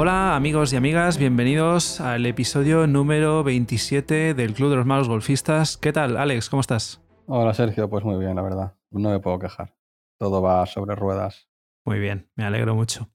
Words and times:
Hola 0.00 0.36
amigos 0.36 0.72
y 0.72 0.76
amigas, 0.76 1.18
bienvenidos 1.18 2.00
al 2.00 2.24
episodio 2.24 2.86
número 2.86 3.42
27 3.42 4.32
del 4.32 4.54
Club 4.54 4.70
de 4.70 4.76
los 4.76 4.86
Malos 4.86 5.08
Golfistas. 5.08 5.76
¿Qué 5.76 5.92
tal, 5.92 6.16
Alex? 6.16 6.48
¿Cómo 6.48 6.60
estás? 6.60 7.02
Hola 7.26 7.52
Sergio, 7.52 7.90
pues 7.90 8.04
muy 8.04 8.16
bien, 8.16 8.36
la 8.36 8.42
verdad. 8.42 8.76
No 8.92 9.10
me 9.10 9.18
puedo 9.18 9.40
quejar. 9.40 9.74
Todo 10.16 10.40
va 10.40 10.64
sobre 10.66 10.94
ruedas. 10.94 11.48
Muy 11.84 11.98
bien, 11.98 12.30
me 12.36 12.44
alegro 12.44 12.76
mucho. 12.76 13.10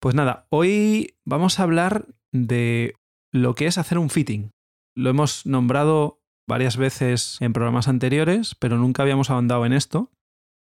Pues 0.00 0.14
nada, 0.14 0.46
hoy 0.48 1.18
vamos 1.26 1.60
a 1.60 1.64
hablar 1.64 2.06
de 2.32 2.94
lo 3.30 3.54
que 3.54 3.66
es 3.66 3.76
hacer 3.76 3.98
un 3.98 4.08
fitting. 4.08 4.50
Lo 4.96 5.10
hemos 5.10 5.44
nombrado 5.44 6.22
varias 6.48 6.78
veces 6.78 7.36
en 7.42 7.52
programas 7.52 7.86
anteriores, 7.86 8.54
pero 8.54 8.78
nunca 8.78 9.02
habíamos 9.02 9.28
ahondado 9.28 9.66
en 9.66 9.74
esto. 9.74 10.10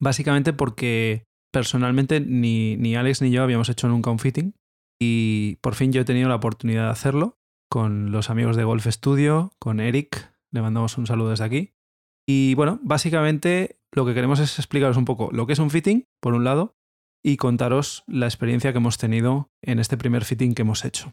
Básicamente 0.01 0.55
porque 0.55 1.27
personalmente 1.53 2.19
ni, 2.19 2.79
ni 2.79 2.97
Alex 2.97 3.21
ni 3.21 3.31
yo 3.31 3.43
habíamos 3.43 3.69
hecho 3.69 3.89
nunca 3.89 4.11
un 4.11 4.21
fitting 4.21 4.55
y 5.01 5.57
por 5.63 5.75
fin 5.75 5.93
yo 5.93 6.03
he 6.03 6.05
tenido 6.05 6.29
la 6.29 6.37
oportunidad 6.37 6.85
de 6.85 6.91
hacerlo 6.91 7.39
con 7.71 8.11
los 8.11 8.31
amigos 8.31 8.57
de 8.57 8.65
Golf 8.65 8.87
Studio, 8.87 9.53
con 9.59 9.81
Eric, 9.81 10.35
le 10.53 10.61
mandamos 10.61 10.99
un 10.99 11.07
saludo 11.07 11.31
desde 11.31 11.45
aquí. 11.45 11.73
Y 12.29 12.55
bueno, 12.55 12.81
básicamente 12.83 13.81
lo 13.93 14.05
que 14.05 14.15
queremos 14.15 14.41
es 14.41 14.59
explicaros 14.59 14.97
un 14.97 15.05
poco 15.05 15.31
lo 15.33 15.47
que 15.47 15.55
es 15.55 15.59
un 15.59 15.71
fitting, 15.71 16.09
por 16.21 16.35
un 16.35 16.45
lado, 16.45 16.77
y 17.25 17.37
contaros 17.37 18.05
la 18.07 18.27
experiencia 18.27 18.73
que 18.73 18.79
hemos 18.79 18.99
tenido 18.99 19.51
en 19.63 19.79
este 19.79 19.97
primer 19.97 20.25
fitting 20.25 20.55
que 20.55 20.63
hemos 20.63 20.85
hecho. 20.85 21.13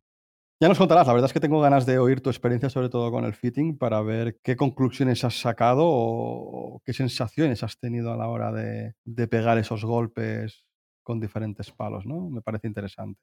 Ya 0.59 0.67
nos 0.67 0.79
contarás, 0.79 1.05
la 1.05 1.13
verdad 1.13 1.27
es 1.29 1.33
que 1.33 1.39
tengo 1.39 1.61
ganas 1.61 1.85
de 1.85 1.99
oír 1.99 2.21
tu 2.21 2.31
experiencia, 2.31 2.71
sobre 2.71 2.89
todo 2.89 3.11
con 3.11 3.23
el 3.25 3.35
fitting, 3.35 3.77
para 3.77 4.01
ver 4.01 4.39
qué 4.43 4.55
conclusiones 4.55 5.23
has 5.23 5.39
sacado 5.39 5.83
o 5.85 6.81
qué 6.83 6.93
sensaciones 6.93 7.61
has 7.61 7.77
tenido 7.77 8.11
a 8.11 8.17
la 8.17 8.27
hora 8.27 8.51
de, 8.51 8.95
de 9.05 9.27
pegar 9.27 9.59
esos 9.59 9.85
golpes 9.85 10.65
con 11.03 11.19
diferentes 11.19 11.71
palos, 11.71 12.07
¿no? 12.07 12.31
Me 12.31 12.41
parece 12.41 12.67
interesante. 12.67 13.21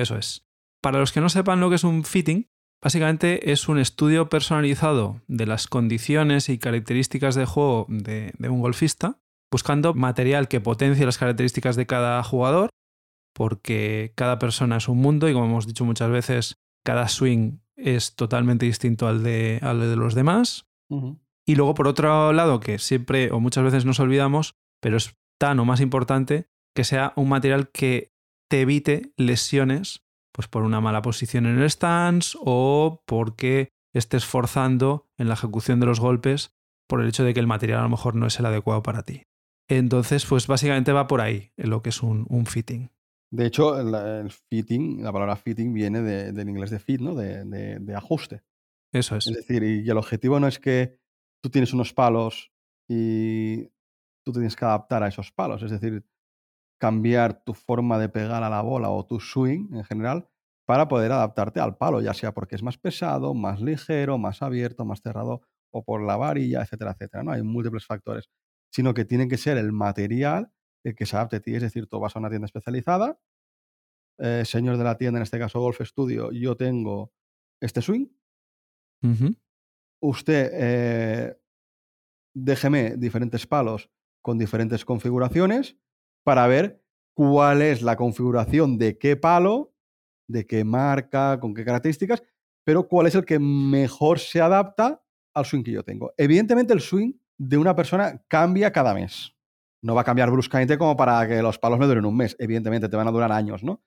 Eso 0.00 0.16
es. 0.16 0.46
Para 0.80 1.00
los 1.00 1.12
que 1.12 1.20
no 1.20 1.28
sepan 1.28 1.60
lo 1.60 1.68
que 1.68 1.76
es 1.76 1.84
un 1.84 2.04
fitting, 2.04 2.48
básicamente 2.82 3.50
es 3.52 3.68
un 3.68 3.78
estudio 3.78 4.28
personalizado 4.28 5.20
de 5.26 5.46
las 5.46 5.66
condiciones 5.66 6.48
y 6.48 6.58
características 6.58 7.34
de 7.34 7.46
juego 7.46 7.86
de, 7.88 8.32
un 8.48 8.60
golfista, 8.60 9.20
buscando 9.50 9.94
material 9.94 10.48
que 10.48 10.60
potencie 10.60 11.04
las 11.04 11.18
características 11.18 11.76
de 11.76 11.86
cada 11.86 12.22
jugador, 12.22 12.70
porque 13.34 14.12
cada 14.14 14.38
persona 14.38 14.76
es 14.76 14.88
un 14.88 14.98
mundo 14.98 15.28
y 15.28 15.32
como 15.32 15.46
hemos 15.46 15.66
dicho 15.66 15.84
muchas 15.84 16.10
veces, 16.10 16.56
cada 16.84 17.08
swing 17.08 17.58
es 17.76 18.14
totalmente 18.14 18.66
distinto 18.66 19.08
al 19.08 19.22
de, 19.22 19.58
al 19.62 19.80
de 19.80 19.96
los 19.96 20.14
demás. 20.14 20.66
Y 21.44 21.54
luego, 21.54 21.74
por 21.74 21.86
otro 21.88 22.32
lado, 22.32 22.60
que 22.60 22.78
siempre 22.78 23.30
o 23.30 23.40
muchas 23.40 23.64
veces 23.64 23.84
nos 23.84 24.00
olvidamos, 24.00 24.54
pero 24.80 24.96
es 24.96 25.14
tan 25.38 25.58
o 25.60 25.64
más 25.64 25.80
importante, 25.80 26.46
que 26.74 26.84
sea 26.84 27.12
un 27.16 27.28
material 27.28 27.68
que 27.70 28.12
te 28.48 28.62
evite 28.62 29.12
lesiones 29.16 30.04
pues 30.32 30.48
por 30.48 30.62
una 30.62 30.80
mala 30.80 31.02
posición 31.02 31.46
en 31.46 31.58
el 31.58 31.70
stance 31.70 32.38
o 32.40 33.02
porque 33.06 33.70
estés 33.92 34.24
forzando 34.24 35.08
en 35.18 35.28
la 35.28 35.34
ejecución 35.34 35.80
de 35.80 35.86
los 35.86 36.00
golpes 36.00 36.54
por 36.88 37.00
el 37.00 37.08
hecho 37.08 37.24
de 37.24 37.34
que 37.34 37.40
el 37.40 37.46
material 37.46 37.80
a 37.80 37.82
lo 37.82 37.88
mejor 37.88 38.14
no 38.14 38.26
es 38.26 38.38
el 38.38 38.46
adecuado 38.46 38.82
para 38.82 39.02
ti. 39.02 39.24
Entonces, 39.68 40.24
pues 40.24 40.46
básicamente 40.46 40.92
va 40.92 41.06
por 41.06 41.20
ahí 41.20 41.52
en 41.56 41.70
lo 41.70 41.82
que 41.82 41.90
es 41.90 42.02
un, 42.02 42.46
fitting. 42.46 42.90
De 43.30 43.46
hecho, 43.46 43.78
el, 43.78 44.30
fitting, 44.30 45.02
la 45.02 45.12
palabra 45.12 45.36
fitting 45.36 45.74
viene 45.74 46.00
del 46.00 46.48
inglés 46.48 46.70
de 46.70 46.78
fit, 46.78 47.00
¿no? 47.00 47.14
De, 47.14 47.94
ajuste. 47.94 48.42
Eso 48.92 49.16
es. 49.16 49.26
Es 49.26 49.34
decir, 49.34 49.62
y 49.62 49.88
el 49.90 49.98
objetivo 49.98 50.40
no 50.40 50.48
es 50.48 50.58
que 50.58 50.98
tú 51.42 51.50
tienes 51.50 51.74
unos 51.74 51.92
palos 51.92 52.50
y 52.88 53.66
tú 54.24 54.32
tienes 54.32 54.56
que 54.56 54.64
adaptar 54.64 55.02
a 55.02 55.08
esos 55.08 55.30
palos. 55.32 55.62
Es 55.62 55.70
decir, 55.70 56.02
cambiar 56.78 57.42
tu 57.44 57.54
forma 57.54 57.98
de 57.98 58.08
pegar 58.08 58.42
a 58.42 58.50
la 58.50 58.62
bola 58.62 58.90
o 58.90 59.04
tu 59.04 59.20
swing 59.20 59.74
en 59.74 59.84
general 59.84 60.28
para 60.64 60.88
poder 60.88 61.12
adaptarte 61.12 61.60
al 61.60 61.76
palo, 61.76 62.00
ya 62.00 62.14
sea 62.14 62.32
porque 62.32 62.54
es 62.54 62.62
más 62.62 62.78
pesado, 62.78 63.34
más 63.34 63.60
ligero, 63.60 64.18
más 64.18 64.42
abierto, 64.42 64.84
más 64.84 65.00
cerrado 65.00 65.42
o 65.70 65.84
por 65.84 66.02
la 66.02 66.16
varilla, 66.16 66.62
etcétera, 66.62 66.92
etcétera. 66.92 67.24
¿no? 67.24 67.32
Hay 67.32 67.42
múltiples 67.42 67.86
factores, 67.86 68.30
sino 68.70 68.94
que 68.94 69.04
tiene 69.04 69.28
que 69.28 69.36
ser 69.36 69.56
el 69.58 69.72
material 69.72 70.52
el 70.84 70.94
que 70.94 71.06
se 71.06 71.16
adapte 71.16 71.36
a 71.36 71.40
ti. 71.40 71.54
Es 71.54 71.62
decir, 71.62 71.86
tú 71.86 71.98
vas 71.98 72.14
a 72.14 72.18
una 72.18 72.30
tienda 72.30 72.46
especializada, 72.46 73.18
eh, 74.18 74.44
señor 74.44 74.76
de 74.76 74.84
la 74.84 74.96
tienda, 74.96 75.18
en 75.18 75.22
este 75.22 75.38
caso 75.38 75.60
Golf 75.60 75.80
Studio, 75.80 76.32
yo 76.32 76.56
tengo 76.56 77.12
este 77.60 77.82
swing. 77.82 78.06
Usted 80.00 80.50
eh, 80.52 81.40
déjeme 82.34 82.96
diferentes 82.96 83.46
palos 83.46 83.90
con 84.22 84.38
diferentes 84.38 84.84
configuraciones 84.84 85.76
para 86.28 86.46
ver 86.46 86.84
cuál 87.14 87.62
es 87.62 87.80
la 87.80 87.96
configuración 87.96 88.76
de 88.76 88.98
qué 88.98 89.16
palo, 89.16 89.72
de 90.28 90.46
qué 90.46 90.62
marca, 90.62 91.40
con 91.40 91.54
qué 91.54 91.64
características, 91.64 92.22
pero 92.66 92.86
cuál 92.86 93.06
es 93.06 93.14
el 93.14 93.24
que 93.24 93.38
mejor 93.38 94.18
se 94.18 94.38
adapta 94.42 95.02
al 95.34 95.46
swing 95.46 95.62
que 95.62 95.72
yo 95.72 95.82
tengo. 95.82 96.12
Evidentemente 96.18 96.74
el 96.74 96.82
swing 96.82 97.14
de 97.38 97.56
una 97.56 97.74
persona 97.74 98.22
cambia 98.28 98.70
cada 98.70 98.92
mes. 98.92 99.34
No 99.82 99.94
va 99.94 100.02
a 100.02 100.04
cambiar 100.04 100.30
bruscamente 100.30 100.76
como 100.76 100.98
para 100.98 101.26
que 101.26 101.40
los 101.40 101.58
palos 101.58 101.78
me 101.78 101.86
duren 101.86 102.04
un 102.04 102.14
mes. 102.14 102.36
Evidentemente 102.38 102.90
te 102.90 102.96
van 102.98 103.08
a 103.08 103.10
durar 103.10 103.32
años, 103.32 103.64
¿no? 103.64 103.82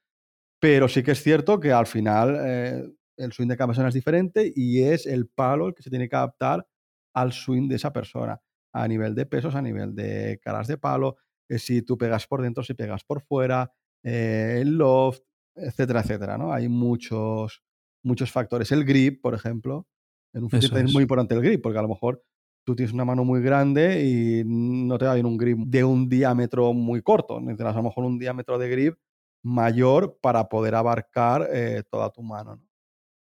Pero 0.60 0.88
sí 0.88 1.04
que 1.04 1.12
es 1.12 1.22
cierto 1.22 1.60
que 1.60 1.72
al 1.72 1.86
final 1.86 2.36
eh, 2.44 2.92
el 3.18 3.34
swing 3.34 3.50
de 3.50 3.56
cada 3.56 3.68
persona 3.68 3.90
es 3.90 3.94
diferente 3.94 4.52
y 4.56 4.82
es 4.82 5.06
el 5.06 5.28
palo 5.28 5.68
el 5.68 5.76
que 5.76 5.84
se 5.84 5.92
tiene 5.92 6.10
que 6.10 6.16
adaptar 6.16 6.68
al 7.14 7.34
swing 7.34 7.68
de 7.68 7.76
esa 7.76 7.94
persona, 7.94 8.42
a 8.74 8.88
nivel 8.88 9.14
de 9.14 9.28
pesos, 9.28 9.54
a 9.54 9.62
nivel 9.62 9.94
de 9.94 10.40
caras 10.42 10.66
de 10.66 10.80
palo, 10.80 11.18
eh, 11.52 11.60
si 11.60 11.82
tú 11.82 11.98
pegas 11.98 12.28
por 12.28 12.42
dentro, 12.42 12.64
si 12.64 12.74
pegas 12.74 13.04
por 13.04 13.22
fuera, 13.22 13.74
eh, 14.04 14.60
el 14.62 14.78
loft, 14.78 15.24
etcétera, 15.54 16.00
etcétera, 16.00 16.38
¿no? 16.38 16.54
Hay 16.54 16.70
muchos, 16.70 17.62
muchos 18.04 18.32
factores. 18.32 18.72
El 18.72 18.86
grip, 18.86 19.22
por 19.22 19.34
ejemplo, 19.34 19.86
en 20.34 20.44
un 20.44 20.50
fitting 20.50 20.78
es 20.78 20.94
muy 20.94 21.04
importante 21.04 21.36
el 21.36 21.42
grip, 21.42 21.62
porque 21.62 21.78
a 21.78 21.82
lo 21.82 21.90
mejor 21.90 22.24
tú 22.66 22.74
tienes 22.74 22.94
una 22.94 23.04
mano 23.04 23.26
muy 23.26 23.42
grande 23.42 24.06
y 24.06 24.44
no 24.46 24.98
te 24.98 25.06
va 25.06 25.16
bien 25.16 25.26
un 25.26 25.36
grip 25.36 25.58
de 25.58 25.84
un 25.84 26.08
diámetro 26.08 26.72
muy 26.72 27.02
corto. 27.02 27.42
Necesitas 27.42 27.74
a 27.74 27.78
lo 27.78 27.84
mejor 27.84 28.06
un 28.06 28.18
diámetro 28.18 28.58
de 28.58 28.70
grip 28.70 28.98
mayor 29.44 30.18
para 30.22 30.48
poder 30.48 30.76
abarcar 30.76 31.50
eh, 31.52 31.84
toda 31.90 32.12
tu 32.12 32.24
mano. 32.24 32.56
¿no? 32.56 32.64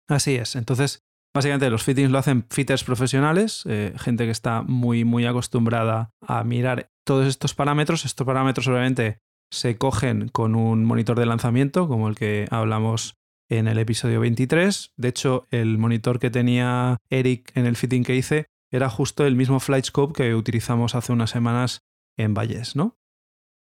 Así 0.10 0.36
es. 0.36 0.58
Entonces, 0.58 1.07
básicamente 1.34 1.70
los 1.70 1.84
fittings 1.84 2.12
lo 2.12 2.18
hacen 2.18 2.46
fitters 2.50 2.84
profesionales, 2.84 3.64
gente 3.98 4.26
que 4.26 4.32
está 4.32 4.62
muy, 4.62 5.06
muy 5.06 5.26
acostumbrada 5.26 6.12
a 6.22 6.44
mirar 6.44 6.90
todos 7.06 7.28
estos 7.28 7.54
parámetros. 7.54 8.06
Estos 8.06 8.26
parámetros 8.26 8.68
obviamente 8.68 9.20
se 9.52 9.78
cogen 9.78 10.30
con 10.30 10.56
un 10.56 10.84
monitor 10.84 11.18
de 11.18 11.26
lanzamiento, 11.26 11.88
como 11.88 12.10
el 12.10 12.16
que 12.16 12.48
hablamos 12.52 13.16
en 13.50 13.68
el 13.68 13.78
episodio 13.78 14.20
23. 14.20 14.94
De 14.98 15.08
hecho, 15.08 15.48
el 15.52 15.78
monitor 15.78 16.20
que 16.20 16.30
tenía 16.30 16.98
Eric 17.10 17.52
en 17.56 17.66
el 17.66 17.78
fitting 17.78 18.04
que 18.04 18.16
hice 18.16 18.48
era 18.72 18.90
justo 18.90 19.26
el 19.26 19.36
mismo 19.36 19.62
Flightscope 19.62 20.14
que 20.14 20.36
utilizamos 20.36 20.96
hace 20.96 21.14
unas 21.14 21.30
semanas 21.30 21.86
en 22.18 22.34
Valles, 22.34 22.76
¿no? 22.76 22.98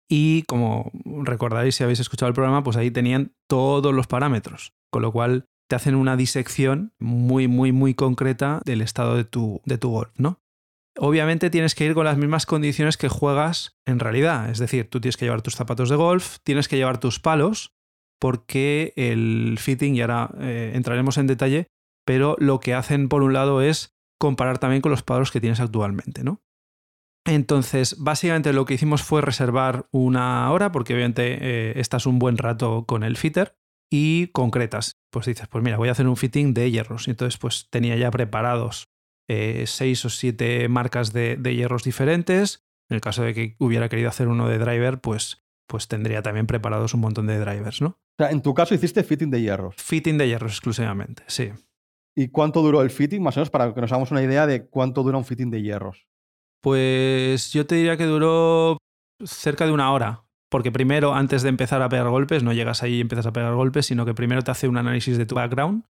Y 0.07 0.43
como 0.43 0.91
recordaréis 1.23 1.75
si 1.75 1.83
habéis 1.83 2.01
escuchado 2.01 2.27
el 2.27 2.35
programa, 2.35 2.63
pues 2.63 2.77
ahí 2.77 2.91
tenían 2.91 3.33
todos 3.47 3.91
los 3.91 4.05
parámetros, 4.05 4.73
con 4.91 5.01
lo 5.01 5.11
cual 5.11 5.47
te 5.71 5.75
hacen 5.75 5.95
una 5.95 6.17
disección 6.17 6.91
muy, 6.99 7.47
muy, 7.47 7.71
muy 7.71 7.93
concreta 7.93 8.61
del 8.65 8.81
estado 8.81 9.15
de 9.15 9.23
tu, 9.23 9.61
de 9.63 9.77
tu 9.77 9.89
golf, 9.89 10.11
¿no? 10.17 10.41
obviamente 10.97 11.49
tienes 11.49 11.75
que 11.75 11.85
ir 11.85 11.93
con 11.93 12.03
las 12.03 12.17
mismas 12.17 12.45
condiciones 12.45 12.97
que 12.97 13.07
juegas 13.07 13.79
en 13.85 13.99
realidad. 13.99 14.49
Es 14.49 14.59
decir, 14.59 14.89
tú 14.89 14.99
tienes 14.99 15.15
que 15.15 15.23
llevar 15.23 15.41
tus 15.41 15.55
zapatos 15.55 15.89
de 15.89 15.95
golf, 15.95 16.39
tienes 16.43 16.67
que 16.67 16.75
llevar 16.75 16.99
tus 16.99 17.21
palos, 17.21 17.73
porque 18.19 18.91
el 18.97 19.55
fitting, 19.61 19.95
y 19.95 20.01
ahora 20.01 20.29
eh, 20.41 20.73
entraremos 20.75 21.17
en 21.17 21.27
detalle, 21.27 21.67
pero 22.05 22.35
lo 22.37 22.59
que 22.59 22.73
hacen 22.73 23.07
por 23.07 23.23
un 23.23 23.31
lado 23.31 23.61
es 23.61 23.95
comparar 24.19 24.57
también 24.57 24.81
con 24.81 24.91
los 24.91 25.03
palos 25.03 25.31
que 25.31 25.39
tienes 25.39 25.61
actualmente, 25.61 26.25
¿no? 26.25 26.41
Entonces, 27.25 27.95
básicamente 27.97 28.51
lo 28.51 28.65
que 28.65 28.73
hicimos 28.73 29.03
fue 29.03 29.21
reservar 29.21 29.87
una 29.91 30.51
hora, 30.51 30.73
porque 30.73 30.95
obviamente 30.95 31.37
eh, 31.39 31.79
estás 31.79 32.05
un 32.07 32.19
buen 32.19 32.37
rato 32.37 32.83
con 32.85 33.03
el 33.03 33.15
fitter, 33.15 33.55
y 33.91 34.27
concretas. 34.27 34.95
Pues 35.11 35.27
dices, 35.27 35.47
pues 35.47 35.63
mira, 35.63 35.77
voy 35.77 35.89
a 35.89 35.91
hacer 35.91 36.07
un 36.07 36.17
fitting 36.17 36.53
de 36.55 36.71
hierros. 36.71 37.07
Y 37.07 37.11
entonces, 37.11 37.37
pues 37.37 37.67
tenía 37.69 37.95
ya 37.97 38.09
preparados 38.09 38.87
eh, 39.29 39.65
seis 39.67 40.03
o 40.05 40.09
siete 40.09 40.67
marcas 40.69 41.13
de, 41.13 41.37
hierros 41.43 41.83
diferentes. 41.83 42.63
En 42.89 42.95
el 42.95 43.01
caso 43.01 43.23
de 43.23 43.33
que 43.33 43.55
hubiera 43.59 43.89
querido 43.89 44.09
hacer 44.09 44.29
uno 44.29 44.47
de 44.47 44.57
driver, 44.57 44.99
pues, 44.99 45.43
pues 45.67 45.87
tendría 45.87 46.21
también 46.21 46.47
preparados 46.47 46.93
un 46.93 47.01
montón 47.01 47.27
de 47.27 47.37
drivers, 47.37 47.81
¿no? 47.81 47.89
O 47.89 48.23
sea, 48.23 48.31
en 48.31 48.41
tu 48.41 48.53
caso 48.53 48.73
hiciste 48.73 49.03
fitting 49.03 49.29
de 49.29 49.41
hierros. 49.41 49.75
Fitting 49.77 50.17
de 50.17 50.27
hierros 50.27 50.53
exclusivamente, 50.53 51.23
sí. 51.27 51.51
¿Y 52.15 52.29
cuánto 52.29 52.61
duró 52.61 52.81
el 52.81 52.89
fitting? 52.89 53.23
Más 53.23 53.37
o 53.37 53.39
menos 53.39 53.49
para 53.49 53.73
que 53.73 53.79
nos 53.79 53.91
hagamos 53.91 54.11
una 54.11 54.21
idea 54.21 54.47
de 54.47 54.67
cuánto 54.67 55.03
dura 55.03 55.17
un 55.17 55.25
fitting 55.25 55.49
de 55.49 55.61
hierros. 55.61 56.07
Pues 56.61 57.53
yo 57.53 57.65
te 57.65 57.75
diría 57.75 57.97
que 57.97 58.05
duró 58.05 58.77
cerca 59.23 59.65
de 59.65 59.71
una 59.71 59.91
hora. 59.93 60.25
Porque 60.51 60.71
primero, 60.71 61.15
antes 61.15 61.43
de 61.43 61.49
empezar 61.49 61.81
a 61.81 61.87
pegar 61.87 62.09
golpes, 62.09 62.43
no 62.43 62.51
llegas 62.51 62.83
ahí 62.83 62.95
y 62.95 63.01
empiezas 63.01 63.25
a 63.25 63.31
pegar 63.31 63.55
golpes, 63.55 63.85
sino 63.85 64.05
que 64.05 64.13
primero 64.13 64.41
te 64.41 64.51
hace 64.51 64.67
un 64.67 64.77
análisis 64.77 65.17
de 65.17 65.25
tu 65.25 65.35
background, 65.35 65.85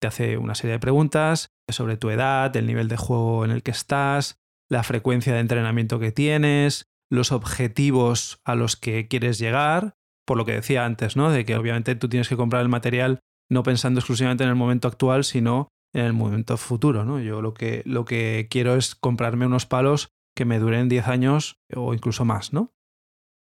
te 0.00 0.06
hace 0.06 0.38
una 0.38 0.54
serie 0.54 0.74
de 0.74 0.78
preguntas 0.78 1.50
sobre 1.68 1.96
tu 1.96 2.10
edad, 2.10 2.56
el 2.56 2.66
nivel 2.66 2.88
de 2.88 2.96
juego 2.96 3.44
en 3.44 3.50
el 3.50 3.62
que 3.64 3.72
estás, 3.72 4.38
la 4.70 4.84
frecuencia 4.84 5.34
de 5.34 5.40
entrenamiento 5.40 5.98
que 5.98 6.12
tienes, 6.12 6.86
los 7.10 7.32
objetivos 7.32 8.40
a 8.44 8.54
los 8.54 8.76
que 8.76 9.08
quieres 9.08 9.38
llegar 9.40 9.96
por 10.24 10.38
lo 10.38 10.44
que 10.44 10.52
decía 10.52 10.84
antes, 10.84 11.16
¿no? 11.16 11.32
De 11.32 11.44
que 11.44 11.56
obviamente 11.56 11.96
tú 11.96 12.08
tienes 12.08 12.28
que 12.28 12.36
comprar 12.36 12.62
el 12.62 12.68
material 12.68 13.18
no 13.50 13.64
pensando 13.64 13.98
exclusivamente 13.98 14.44
en 14.44 14.50
el 14.50 14.54
momento 14.54 14.86
actual, 14.86 15.24
sino 15.24 15.66
en 15.92 16.04
el 16.04 16.12
momento 16.12 16.56
futuro, 16.56 17.04
¿no? 17.04 17.18
Yo 17.18 17.42
lo 17.42 17.52
que, 17.52 17.82
lo 17.84 18.04
que 18.04 18.46
quiero 18.48 18.76
es 18.76 18.94
comprarme 18.94 19.46
unos 19.46 19.66
palos 19.66 20.10
que 20.36 20.44
me 20.44 20.60
duren 20.60 20.88
10 20.88 21.08
años 21.08 21.56
o 21.74 21.94
incluso 21.94 22.24
más, 22.24 22.52
¿no? 22.52 22.72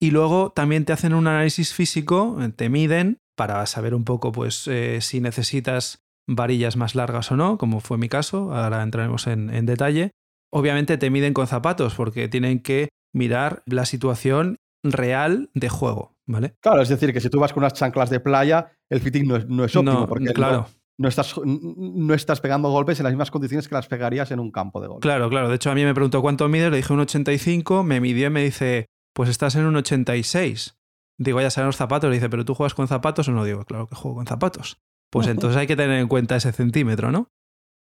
Y 0.03 0.11
luego 0.11 0.51
también 0.51 0.83
te 0.83 0.91
hacen 0.91 1.13
un 1.13 1.27
análisis 1.27 1.73
físico, 1.73 2.37
te 2.57 2.67
miden 2.67 3.21
para 3.37 3.65
saber 3.65 3.95
un 3.95 4.03
poco, 4.03 4.33
pues, 4.33 4.67
eh, 4.67 4.99
si 4.99 5.21
necesitas 5.21 6.03
varillas 6.27 6.75
más 6.75 6.93
largas 6.93 7.31
o 7.31 7.37
no, 7.37 7.57
como 7.57 7.79
fue 7.79 7.97
mi 7.97 8.09
caso, 8.09 8.53
ahora 8.53 8.83
entraremos 8.83 9.27
en, 9.27 9.49
en 9.49 9.65
detalle. 9.65 10.11
Obviamente 10.51 10.97
te 10.97 11.09
miden 11.09 11.33
con 11.33 11.47
zapatos 11.47 11.95
porque 11.95 12.27
tienen 12.27 12.59
que 12.59 12.89
mirar 13.13 13.63
la 13.65 13.85
situación 13.85 14.57
real 14.83 15.49
de 15.53 15.69
juego, 15.69 16.17
¿vale? 16.27 16.55
Claro, 16.59 16.81
es 16.81 16.89
decir, 16.89 17.13
que 17.13 17.21
si 17.21 17.29
tú 17.29 17.39
vas 17.39 17.53
con 17.53 17.63
unas 17.63 17.71
chanclas 17.71 18.09
de 18.09 18.19
playa, 18.19 18.73
el 18.89 18.99
fitting 18.99 19.25
no 19.25 19.37
es, 19.37 19.47
no 19.47 19.63
es 19.63 19.73
óptimo 19.73 20.01
No, 20.01 20.07
porque 20.07 20.33
claro. 20.33 20.67
no, 20.97 21.07
estás, 21.07 21.33
no 21.45 22.13
estás 22.13 22.41
pegando 22.41 22.69
golpes 22.71 22.99
en 22.99 23.05
las 23.05 23.13
mismas 23.13 23.31
condiciones 23.31 23.69
que 23.69 23.75
las 23.75 23.87
pegarías 23.87 24.31
en 24.31 24.41
un 24.41 24.51
campo 24.51 24.81
de 24.81 24.87
golf. 24.89 25.01
Claro, 25.01 25.29
claro. 25.29 25.47
De 25.47 25.55
hecho, 25.55 25.71
a 25.71 25.75
mí 25.75 25.85
me 25.85 25.93
preguntó 25.93 26.21
cuánto 26.21 26.49
mide, 26.49 26.69
le 26.69 26.75
dije 26.75 26.91
un 26.91 26.99
85, 26.99 27.85
me 27.85 28.01
midió 28.01 28.27
y 28.27 28.31
me 28.31 28.43
dice, 28.43 28.87
pues 29.13 29.29
estás 29.29 29.55
en 29.55 29.65
un 29.65 29.75
86. 29.75 30.77
Digo, 31.17 31.39
ya 31.41 31.49
salen 31.51 31.67
los 31.67 31.75
zapatos, 31.77 32.09
le 32.09 32.15
dice, 32.15 32.29
pero 32.29 32.43
tú 32.45 32.55
juegas 32.55 32.73
con 32.73 32.87
zapatos 32.87 33.27
o 33.27 33.31
no? 33.31 33.43
Digo, 33.45 33.63
claro 33.65 33.87
que 33.87 33.95
juego 33.95 34.17
con 34.17 34.27
zapatos. 34.27 34.81
Pues 35.11 35.27
entonces 35.27 35.57
hay 35.57 35.67
que 35.67 35.75
tener 35.75 35.99
en 35.99 36.07
cuenta 36.07 36.35
ese 36.35 36.51
centímetro, 36.51 37.11
¿no? 37.11 37.29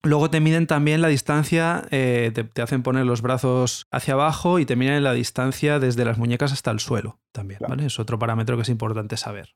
Luego 0.04 0.30
te 0.30 0.40
miden 0.40 0.68
también 0.68 1.02
la 1.02 1.08
distancia, 1.08 1.88
eh, 1.90 2.32
te, 2.34 2.44
te 2.44 2.62
hacen 2.62 2.84
poner 2.84 3.06
los 3.08 3.24
brazos 3.24 3.88
hacia 3.92 4.14
abajo 4.14 4.60
y 4.60 4.66
te 4.68 4.76
miden 4.76 5.04
la 5.04 5.14
distancia 5.14 5.80
desde 5.80 6.06
las 6.06 6.20
muñecas 6.20 6.54
hasta 6.54 6.70
el 6.70 6.80
suelo 6.80 7.20
también, 7.32 7.58
Claro. 7.58 7.72
¿vale? 7.72 7.88
Es 7.88 8.00
otro 8.00 8.20
parámetro 8.20 8.56
que 8.56 8.62
es 8.62 8.70
importante 8.70 9.18
saber. 9.18 9.56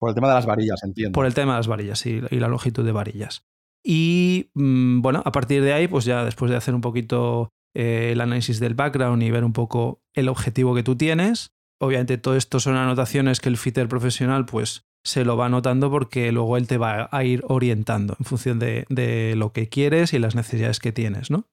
Por 0.00 0.08
el 0.08 0.14
tema 0.14 0.28
de 0.28 0.34
las 0.34 0.46
varillas, 0.46 0.82
entiendo. 0.82 1.14
Por 1.14 1.26
el 1.26 1.34
tema 1.34 1.52
de 1.52 1.58
las 1.58 1.68
varillas 1.68 2.06
y, 2.06 2.22
y 2.30 2.38
la 2.38 2.48
longitud 2.48 2.84
de 2.84 2.92
varillas. 2.92 3.44
Y 3.84 4.50
mm, 4.54 5.02
bueno, 5.02 5.22
a 5.24 5.30
partir 5.30 5.62
de 5.62 5.74
ahí, 5.74 5.86
pues 5.86 6.06
ya 6.06 6.24
después 6.24 6.50
de 6.50 6.56
hacer 6.56 6.74
un 6.74 6.80
poquito 6.80 7.52
eh, 7.74 8.10
el 8.12 8.20
análisis 8.20 8.60
del 8.60 8.74
background 8.74 9.22
y 9.22 9.30
ver 9.30 9.44
un 9.44 9.52
poco 9.52 10.02
el 10.14 10.28
objetivo 10.28 10.74
que 10.74 10.82
tú 10.82 10.96
tienes, 10.96 11.52
obviamente 11.80 12.18
todo 12.18 12.36
esto 12.36 12.60
son 12.60 12.76
anotaciones 12.76 13.40
que 13.40 13.48
el 13.48 13.56
fitter 13.56 13.88
profesional 13.88 14.46
pues 14.46 14.86
se 15.04 15.24
lo 15.24 15.36
va 15.36 15.46
anotando 15.46 15.90
porque 15.90 16.32
luego 16.32 16.56
él 16.56 16.66
te 16.66 16.78
va 16.78 17.08
a 17.12 17.24
ir 17.24 17.42
orientando 17.48 18.16
en 18.18 18.24
función 18.24 18.58
de, 18.58 18.86
de 18.88 19.34
lo 19.36 19.52
que 19.52 19.68
quieres 19.68 20.14
y 20.14 20.18
las 20.18 20.34
necesidades 20.34 20.78
que 20.80 20.92
tienes, 20.92 21.30
¿no? 21.30 21.46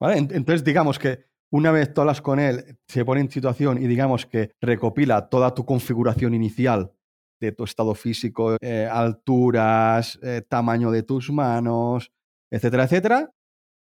¿Vale? 0.00 0.16
Ent- 0.20 0.32
Entonces, 0.34 0.64
digamos 0.64 0.98
que 0.98 1.24
una 1.52 1.70
vez 1.70 1.94
tú 1.94 2.00
hablas 2.00 2.20
con 2.20 2.40
él, 2.40 2.78
se 2.88 3.04
pone 3.04 3.20
en 3.20 3.30
situación 3.30 3.80
y 3.80 3.86
digamos 3.86 4.26
que 4.26 4.50
recopila 4.60 5.28
toda 5.28 5.54
tu 5.54 5.64
configuración 5.64 6.34
inicial 6.34 6.92
de 7.40 7.52
tu 7.52 7.62
estado 7.64 7.94
físico, 7.94 8.56
eh, 8.60 8.88
alturas, 8.90 10.18
eh, 10.22 10.42
tamaño 10.48 10.90
de 10.90 11.02
tus 11.02 11.30
manos, 11.30 12.10
etcétera, 12.50 12.84
etcétera, 12.84 13.30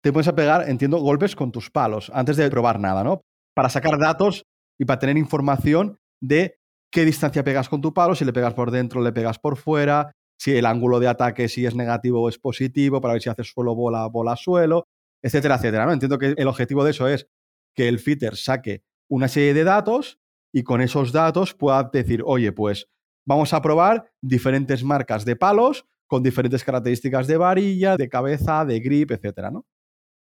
te 0.02 0.12
pones 0.12 0.29
a 0.29 0.35
pegar, 0.35 0.69
entiendo, 0.69 0.99
golpes 0.99 1.37
con 1.37 1.52
tus 1.52 1.70
palos 1.70 2.11
antes 2.14 2.37
de 2.37 2.50
probar 2.50 2.81
nada, 2.81 3.05
¿no? 3.05 3.23
Para 3.55 3.69
sacar 3.69 3.99
datos 3.99 4.44
y 4.79 4.85
para 4.85 4.99
tener 4.99 5.17
información 5.17 5.99
de 6.23 6.58
qué 6.91 7.05
distancia 7.05 7.44
pegas 7.44 7.69
con 7.69 7.81
tu 7.81 7.93
palo, 7.93 8.14
si 8.14 8.25
le 8.25 8.32
pegas 8.32 8.55
por 8.55 8.70
dentro, 8.70 9.02
le 9.02 9.12
pegas 9.12 9.38
por 9.38 9.56
fuera, 9.56 10.12
si 10.38 10.56
el 10.56 10.67
ángulo 10.67 11.00
de 11.00 11.08
ataque 11.08 11.49
si 11.49 11.67
es 11.67 11.75
negativo 11.75 12.23
o 12.23 12.29
es 12.29 12.38
positivo, 12.38 13.00
para 13.00 13.14
ver 13.14 13.23
si 13.23 13.29
haces 13.29 13.49
suelo, 13.49 13.75
bola, 13.75 14.06
bola, 14.06 14.37
suelo, 14.37 14.87
etcétera, 15.23 15.56
etcétera. 15.56 15.87
¿no? 15.87 15.93
Entiendo 15.93 16.19
que 16.19 16.35
el 16.37 16.49
objetivo 16.49 16.82
de 16.82 16.93
eso 16.93 17.08
es 17.08 17.29
que 17.76 17.88
el 17.88 17.99
fitter 17.99 18.37
saque 18.37 18.82
una 19.11 19.29
serie 19.29 19.55
de 19.55 19.64
datos 19.64 20.19
y 20.52 20.62
con 20.62 20.81
esos 20.81 21.12
datos 21.12 21.55
pueda 21.55 21.91
decir, 21.93 22.23
oye, 22.25 22.52
pues 22.52 22.88
vamos 23.26 23.52
a 23.52 23.61
probar 23.61 24.11
diferentes 24.23 24.82
marcas 24.82 25.25
de 25.25 25.37
palos 25.37 25.85
con 26.08 26.23
diferentes 26.23 26.64
características 26.64 27.26
de 27.26 27.37
varilla, 27.37 27.97
de 27.97 28.08
cabeza, 28.08 28.64
de 28.64 28.81
grip, 28.81 29.12
etcétera, 29.12 29.50
¿no? 29.50 29.67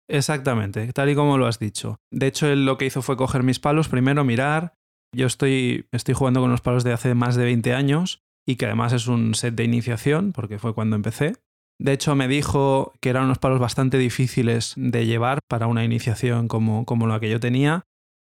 Exactamente, 0.10 0.92
tal 0.94 1.10
y 1.10 1.16
como 1.16 1.38
lo 1.38 1.48
has 1.48 1.60
dicho. 1.60 1.98
De 2.12 2.28
hecho, 2.28 2.48
él 2.48 2.66
lo 2.66 2.78
que 2.78 2.86
hizo 2.86 3.02
fue 3.02 3.18
coger 3.18 3.44
mis 3.44 3.60
palos, 3.60 3.88
primero 3.88 4.24
mirar. 4.24 4.74
Yo 5.16 5.28
estoy, 5.28 5.88
estoy 5.92 6.14
jugando 6.14 6.42
con 6.42 6.52
los 6.52 6.62
palos 6.62 6.84
de 6.84 6.94
hace 6.94 7.16
más 7.16 7.36
de 7.36 7.46
20 7.46 7.74
años 7.74 8.24
y 8.46 8.56
que 8.56 8.66
además 8.66 8.94
es 8.94 9.08
un 9.08 9.36
set 9.36 9.56
de 9.56 9.64
iniciación, 9.64 10.34
porque 10.34 10.60
fue 10.60 10.74
cuando 10.74 10.96
empecé. 10.96 11.36
De 11.80 11.94
hecho, 11.94 12.16
me 12.16 12.28
dijo 12.28 12.94
que 13.02 13.10
eran 13.10 13.26
unos 13.26 13.40
palos 13.40 13.60
bastante 13.60 13.98
difíciles 13.98 14.74
de 14.76 15.06
llevar 15.06 15.40
para 15.48 15.68
una 15.68 15.84
iniciación 15.84 16.48
como, 16.48 16.86
como 16.86 17.08
la 17.08 17.20
que 17.20 17.30
yo 17.30 17.40
tenía. 17.40 17.84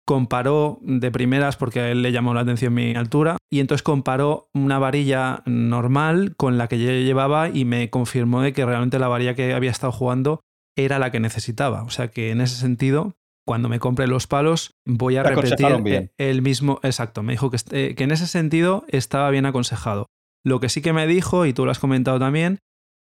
Comparó 0.07 0.79
de 0.83 1.11
primeras, 1.11 1.57
porque 1.57 1.81
a 1.81 1.91
él 1.91 2.03
le 2.03 2.13
llamó 2.13 2.33
la 2.33 2.43
atención 2.43 2.73
mi 2.73 2.95
altura, 2.95 3.39
y 3.51 3.61
entonces 3.61 3.83
comparó 3.83 4.49
una 4.55 4.79
varilla 4.79 5.43
normal 5.47 6.35
con 6.37 6.59
la 6.59 6.69
que 6.69 6.79
yo 6.79 6.91
llevaba 6.91 7.49
y 7.49 7.65
me 7.65 7.91
confirmó 7.91 8.41
de 8.41 8.53
que 8.53 8.65
realmente 8.65 8.99
la 8.99 9.09
varilla 9.09 9.35
que 9.35 9.53
había 9.53 9.71
estado 9.71 9.93
jugando 9.93 10.41
era 10.77 10.99
la 10.99 11.11
que 11.11 11.21
necesitaba. 11.21 11.83
O 11.83 11.91
sea 11.91 12.09
que 12.09 12.31
en 12.31 12.41
ese 12.41 12.57
sentido, 12.57 13.15
cuando 13.47 13.69
me 13.69 13.79
compre 13.79 14.07
los 14.07 14.27
palos, 14.27 14.73
voy 14.87 15.17
a 15.17 15.23
Te 15.23 15.31
repetir 15.31 15.83
bien. 15.83 16.11
el 16.19 16.43
mismo. 16.43 16.81
Exacto, 16.83 17.23
me 17.23 17.33
dijo 17.33 17.51
que, 17.51 17.59
eh, 17.71 17.95
que 17.97 18.05
en 18.05 18.11
ese 18.11 18.27
sentido 18.27 18.85
estaba 18.89 19.31
bien 19.31 19.47
aconsejado. 19.47 20.07
Lo 20.45 20.61
que 20.61 20.69
sí 20.69 20.81
que 20.83 20.93
me 20.93 21.07
dijo, 21.07 21.47
y 21.47 21.53
tú 21.53 21.65
lo 21.65 21.71
has 21.71 21.79
comentado 21.79 22.19
también, 22.19 22.59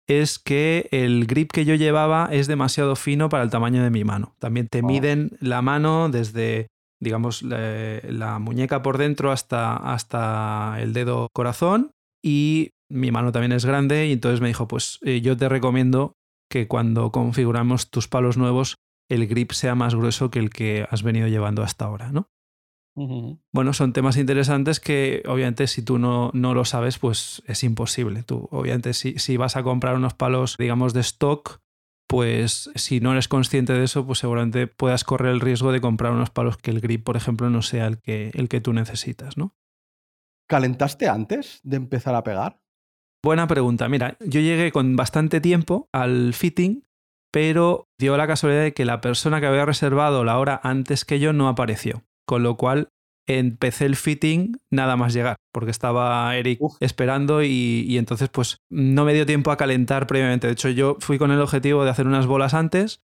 es 0.08 0.38
que 0.38 0.88
el 0.92 1.26
grip 1.26 1.50
que 1.52 1.64
yo 1.64 1.74
llevaba 1.74 2.28
es 2.30 2.46
demasiado 2.46 2.94
fino 2.96 3.28
para 3.28 3.42
el 3.42 3.50
tamaño 3.50 3.82
de 3.82 3.90
mi 3.90 4.04
mano. 4.04 4.34
También 4.38 4.68
te 4.68 4.80
Oh. 4.80 4.86
miden 4.86 5.36
la 5.40 5.62
mano 5.62 6.08
desde, 6.08 6.68
digamos, 7.00 7.42
la, 7.42 8.00
la 8.08 8.38
muñeca 8.38 8.82
por 8.82 8.98
dentro 8.98 9.32
hasta, 9.32 9.76
hasta 9.76 10.76
el 10.80 10.92
dedo 10.92 11.28
corazón 11.34 11.90
y 12.24 12.70
mi 12.88 13.10
mano 13.10 13.32
también 13.32 13.50
es 13.52 13.64
grande 13.64 14.06
y 14.06 14.12
entonces 14.12 14.40
me 14.40 14.46
dijo, 14.48 14.68
pues 14.68 15.00
eh, 15.02 15.20
yo 15.20 15.36
te 15.36 15.48
recomiendo 15.48 16.12
que 16.48 16.68
cuando 16.68 17.10
configuramos 17.10 17.90
tus 17.90 18.08
palos 18.08 18.36
nuevos 18.36 18.76
el 19.08 19.26
grip 19.26 19.52
sea 19.52 19.74
más 19.74 19.94
grueso 19.94 20.30
que 20.30 20.38
el 20.38 20.50
que 20.50 20.86
has 20.90 21.02
venido 21.02 21.28
llevando 21.28 21.62
hasta 21.62 21.84
ahora, 21.84 22.10
¿no? 22.12 22.30
Bueno, 23.52 23.74
son 23.74 23.92
temas 23.92 24.16
interesantes 24.16 24.80
que 24.80 25.22
obviamente 25.26 25.66
si 25.66 25.82
tú 25.82 25.98
no, 25.98 26.30
no 26.32 26.54
lo 26.54 26.64
sabes, 26.64 26.98
pues 26.98 27.42
es 27.46 27.62
imposible. 27.62 28.22
Tú, 28.22 28.48
obviamente, 28.50 28.94
si, 28.94 29.18
si 29.18 29.36
vas 29.36 29.56
a 29.56 29.62
comprar 29.62 29.96
unos 29.96 30.14
palos, 30.14 30.56
digamos, 30.58 30.94
de 30.94 31.00
stock, 31.00 31.60
pues 32.08 32.70
si 32.74 33.00
no 33.00 33.12
eres 33.12 33.28
consciente 33.28 33.74
de 33.74 33.84
eso, 33.84 34.06
pues 34.06 34.20
seguramente 34.20 34.66
puedas 34.66 35.04
correr 35.04 35.32
el 35.32 35.40
riesgo 35.40 35.72
de 35.72 35.82
comprar 35.82 36.12
unos 36.12 36.30
palos 36.30 36.56
que 36.56 36.70
el 36.70 36.80
grip, 36.80 37.04
por 37.04 37.18
ejemplo, 37.18 37.50
no 37.50 37.60
sea 37.60 37.86
el 37.86 37.98
que, 37.98 38.30
el 38.32 38.48
que 38.48 38.62
tú 38.62 38.72
necesitas, 38.72 39.36
¿no? 39.36 39.54
¿Calentaste 40.48 41.06
antes 41.08 41.60
de 41.64 41.76
empezar 41.76 42.14
a 42.14 42.24
pegar? 42.24 42.62
Buena 43.24 43.46
pregunta. 43.46 43.88
Mira, 43.88 44.16
yo 44.20 44.40
llegué 44.40 44.72
con 44.72 44.96
bastante 44.96 45.40
tiempo 45.40 45.88
al 45.92 46.32
fitting, 46.32 46.84
pero 47.32 47.88
dio 47.98 48.16
la 48.16 48.26
casualidad 48.26 48.62
de 48.62 48.74
que 48.74 48.84
la 48.84 49.00
persona 49.00 49.40
que 49.40 49.46
había 49.46 49.64
reservado 49.64 50.24
la 50.24 50.38
hora 50.38 50.60
antes 50.62 51.04
que 51.04 51.18
yo 51.18 51.32
no 51.32 51.48
apareció. 51.48 52.04
Con 52.26 52.42
lo 52.42 52.56
cual 52.56 52.88
empecé 53.28 53.86
el 53.86 53.96
fitting 53.96 54.56
nada 54.70 54.96
más 54.96 55.12
llegar, 55.12 55.36
porque 55.52 55.70
estaba 55.70 56.36
Eric 56.36 56.60
Uf. 56.62 56.76
esperando 56.80 57.42
y, 57.42 57.84
y 57.88 57.98
entonces 57.98 58.28
pues 58.28 58.58
no 58.70 59.04
me 59.04 59.14
dio 59.14 59.26
tiempo 59.26 59.50
a 59.50 59.56
calentar 59.56 60.06
previamente. 60.06 60.46
De 60.46 60.52
hecho, 60.52 60.68
yo 60.68 60.96
fui 61.00 61.18
con 61.18 61.30
el 61.32 61.40
objetivo 61.40 61.84
de 61.84 61.90
hacer 61.90 62.06
unas 62.06 62.26
bolas 62.26 62.54
antes, 62.54 63.00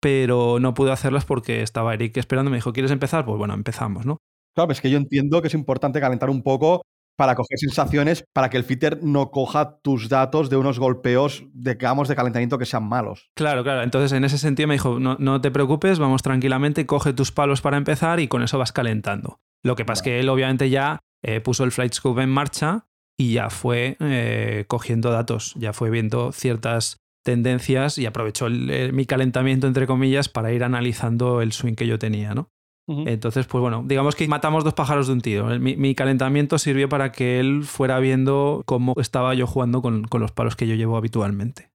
pero 0.00 0.58
no 0.60 0.74
pude 0.74 0.92
hacerlas 0.92 1.24
porque 1.24 1.62
estaba 1.62 1.94
Eric 1.94 2.16
esperando. 2.16 2.50
Me 2.50 2.58
dijo, 2.58 2.72
¿quieres 2.72 2.92
empezar? 2.92 3.24
Pues 3.24 3.38
bueno, 3.38 3.54
empezamos, 3.54 4.06
¿no? 4.06 4.18
Claro, 4.54 4.70
es 4.70 4.80
que 4.80 4.90
yo 4.90 4.98
entiendo 4.98 5.42
que 5.42 5.48
es 5.48 5.54
importante 5.54 6.00
calentar 6.00 6.30
un 6.30 6.42
poco 6.42 6.82
para 7.16 7.34
coger 7.34 7.58
sensaciones, 7.58 8.24
para 8.32 8.50
que 8.50 8.56
el 8.56 8.64
fitter 8.64 8.98
no 9.02 9.30
coja 9.30 9.78
tus 9.82 10.08
datos 10.08 10.50
de 10.50 10.56
unos 10.56 10.78
golpeos, 10.78 11.44
digamos, 11.52 12.08
de 12.08 12.16
calentamiento 12.16 12.58
que 12.58 12.66
sean 12.66 12.88
malos. 12.88 13.30
Claro, 13.34 13.62
claro. 13.62 13.82
Entonces, 13.82 14.12
en 14.12 14.24
ese 14.24 14.38
sentido 14.38 14.66
me 14.68 14.74
dijo, 14.74 14.98
no, 14.98 15.16
no 15.18 15.40
te 15.40 15.50
preocupes, 15.50 15.98
vamos 15.98 16.22
tranquilamente, 16.22 16.86
coge 16.86 17.12
tus 17.12 17.30
palos 17.32 17.60
para 17.60 17.76
empezar 17.76 18.20
y 18.20 18.28
con 18.28 18.42
eso 18.42 18.58
vas 18.58 18.72
calentando. 18.72 19.40
Lo 19.62 19.76
que 19.76 19.84
pasa 19.84 20.00
es 20.00 20.04
que 20.04 20.20
él 20.20 20.28
obviamente 20.28 20.70
ya 20.70 21.00
eh, 21.22 21.40
puso 21.40 21.64
el 21.64 21.72
Flight 21.72 21.94
Scope 21.94 22.22
en 22.22 22.30
marcha 22.30 22.86
y 23.16 23.32
ya 23.34 23.48
fue 23.48 23.96
eh, 24.00 24.64
cogiendo 24.68 25.10
datos, 25.10 25.54
ya 25.56 25.72
fue 25.72 25.88
viendo 25.90 26.32
ciertas 26.32 26.98
tendencias 27.24 27.96
y 27.96 28.06
aprovechó 28.06 28.46
el- 28.46 28.70
eh, 28.70 28.92
mi 28.92 29.06
calentamiento, 29.06 29.66
entre 29.66 29.86
comillas, 29.86 30.28
para 30.28 30.52
ir 30.52 30.62
analizando 30.64 31.40
el 31.40 31.52
swing 31.52 31.74
que 31.74 31.86
yo 31.86 31.98
tenía, 31.98 32.34
¿no? 32.34 32.50
Entonces, 32.86 33.46
pues 33.46 33.62
bueno, 33.62 33.82
digamos 33.86 34.14
que 34.14 34.28
matamos 34.28 34.62
dos 34.62 34.74
pájaros 34.74 35.06
de 35.06 35.14
un 35.14 35.20
tiro. 35.22 35.46
Mi, 35.58 35.74
mi 35.76 35.94
calentamiento 35.94 36.58
sirvió 36.58 36.88
para 36.88 37.12
que 37.12 37.40
él 37.40 37.62
fuera 37.64 37.98
viendo 37.98 38.62
cómo 38.66 38.92
estaba 39.00 39.32
yo 39.34 39.46
jugando 39.46 39.80
con, 39.80 40.04
con 40.04 40.20
los 40.20 40.32
palos 40.32 40.54
que 40.54 40.66
yo 40.66 40.74
llevo 40.74 40.96
habitualmente. 40.98 41.70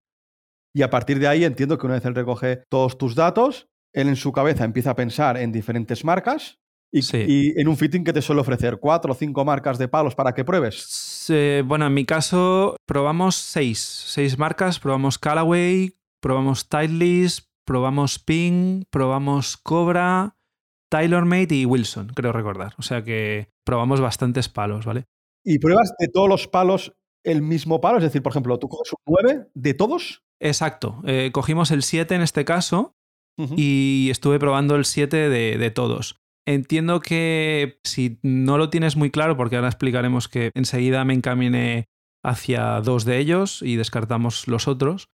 Y 0.72 0.84
a 0.84 0.92
partir 0.92 1.18
de 1.20 1.28
ahí 1.28 1.44
entiendo 1.46 1.80
que 1.80 1.88
una 1.88 1.96
vez 1.96 2.06
él 2.06 2.14
recoge 2.14 2.62
todos 2.70 3.00
tus 3.00 3.16
datos, 3.16 3.70
él 3.92 4.08
en 4.08 4.16
su 4.16 4.32
cabeza 4.32 4.66
empieza 4.66 4.92
a 4.92 4.96
pensar 4.96 5.36
en 5.38 5.52
diferentes 5.52 6.06
marcas 6.06 6.60
y, 6.92 7.02
Sí. 7.02 7.26
y 7.28 7.60
en 7.60 7.68
un 7.68 7.76
fitting 7.78 8.04
que 8.04 8.14
te 8.14 8.22
suele 8.22 8.42
ofrecer 8.42 8.78
cuatro 8.80 9.14
o 9.14 9.16
cinco 9.16 9.44
marcas 9.44 9.80
de 9.80 9.88
palos 9.88 10.14
para 10.14 10.34
que 10.34 10.46
pruebes. 10.46 11.26
Bueno, 11.66 11.88
en 11.88 11.94
mi 11.96 12.06
caso 12.06 12.76
probamos 12.86 13.36
seis, 13.36 13.80
seis 13.80 14.38
marcas. 14.38 14.80
Probamos 14.80 15.18
Callaway, 15.18 15.96
probamos 16.22 16.70
Titleist, 16.70 17.48
probamos 17.66 18.20
Ping, 18.20 18.84
probamos 18.92 19.58
Cobra, 19.58 20.36
TaylorMade 20.90 21.56
y 21.56 21.66
Wilson, 21.66 22.10
creo 22.16 22.32
recordar. 22.32 22.74
O 22.78 22.82
sea 22.82 23.04
que 23.04 23.50
probamos 23.64 24.02
bastantes 24.02 24.50
palos, 24.50 24.86
¿vale? 24.86 25.06
¿Y 25.44 25.60
pruebas 25.60 25.94
de 26.00 26.08
todos 26.08 26.28
los 26.28 26.48
palos 26.48 26.94
el 27.24 27.42
mismo 27.42 27.80
palo? 27.80 27.98
Es 27.98 28.04
decir, 28.04 28.22
por 28.22 28.32
ejemplo, 28.32 28.60
tú 28.60 28.68
coges 28.68 28.94
un 28.94 29.16
9 29.24 29.48
de 29.54 29.74
todos. 29.74 30.24
Exacto. 30.40 31.02
Eh, 31.06 31.30
cogimos 31.32 31.72
el 31.72 31.84
7 31.84 32.16
en 32.16 32.22
este 32.22 32.46
caso 32.46 32.96
y 33.56 34.10
estuve 34.12 34.38
probando 34.38 34.76
el 34.76 34.84
7 34.84 35.30
de, 35.30 35.58
de 35.58 35.72
todos. 35.72 36.20
Entiendo 36.46 37.00
que 37.00 37.80
si 37.86 38.20
no 38.22 38.58
lo 38.58 38.70
tienes 38.70 38.98
muy 38.98 39.12
claro, 39.12 39.38
porque 39.38 39.56
ahora 39.56 39.70
explicaremos 39.70 40.28
que 40.28 40.52
enseguida 40.56 41.06
me 41.06 41.14
encaminé 41.14 41.86
hacia 42.22 42.82
dos 42.82 43.06
de 43.06 43.18
ellos 43.18 43.62
y 43.62 43.78
descartamos 43.78 44.50
los 44.50 44.68
otros, 44.68 45.08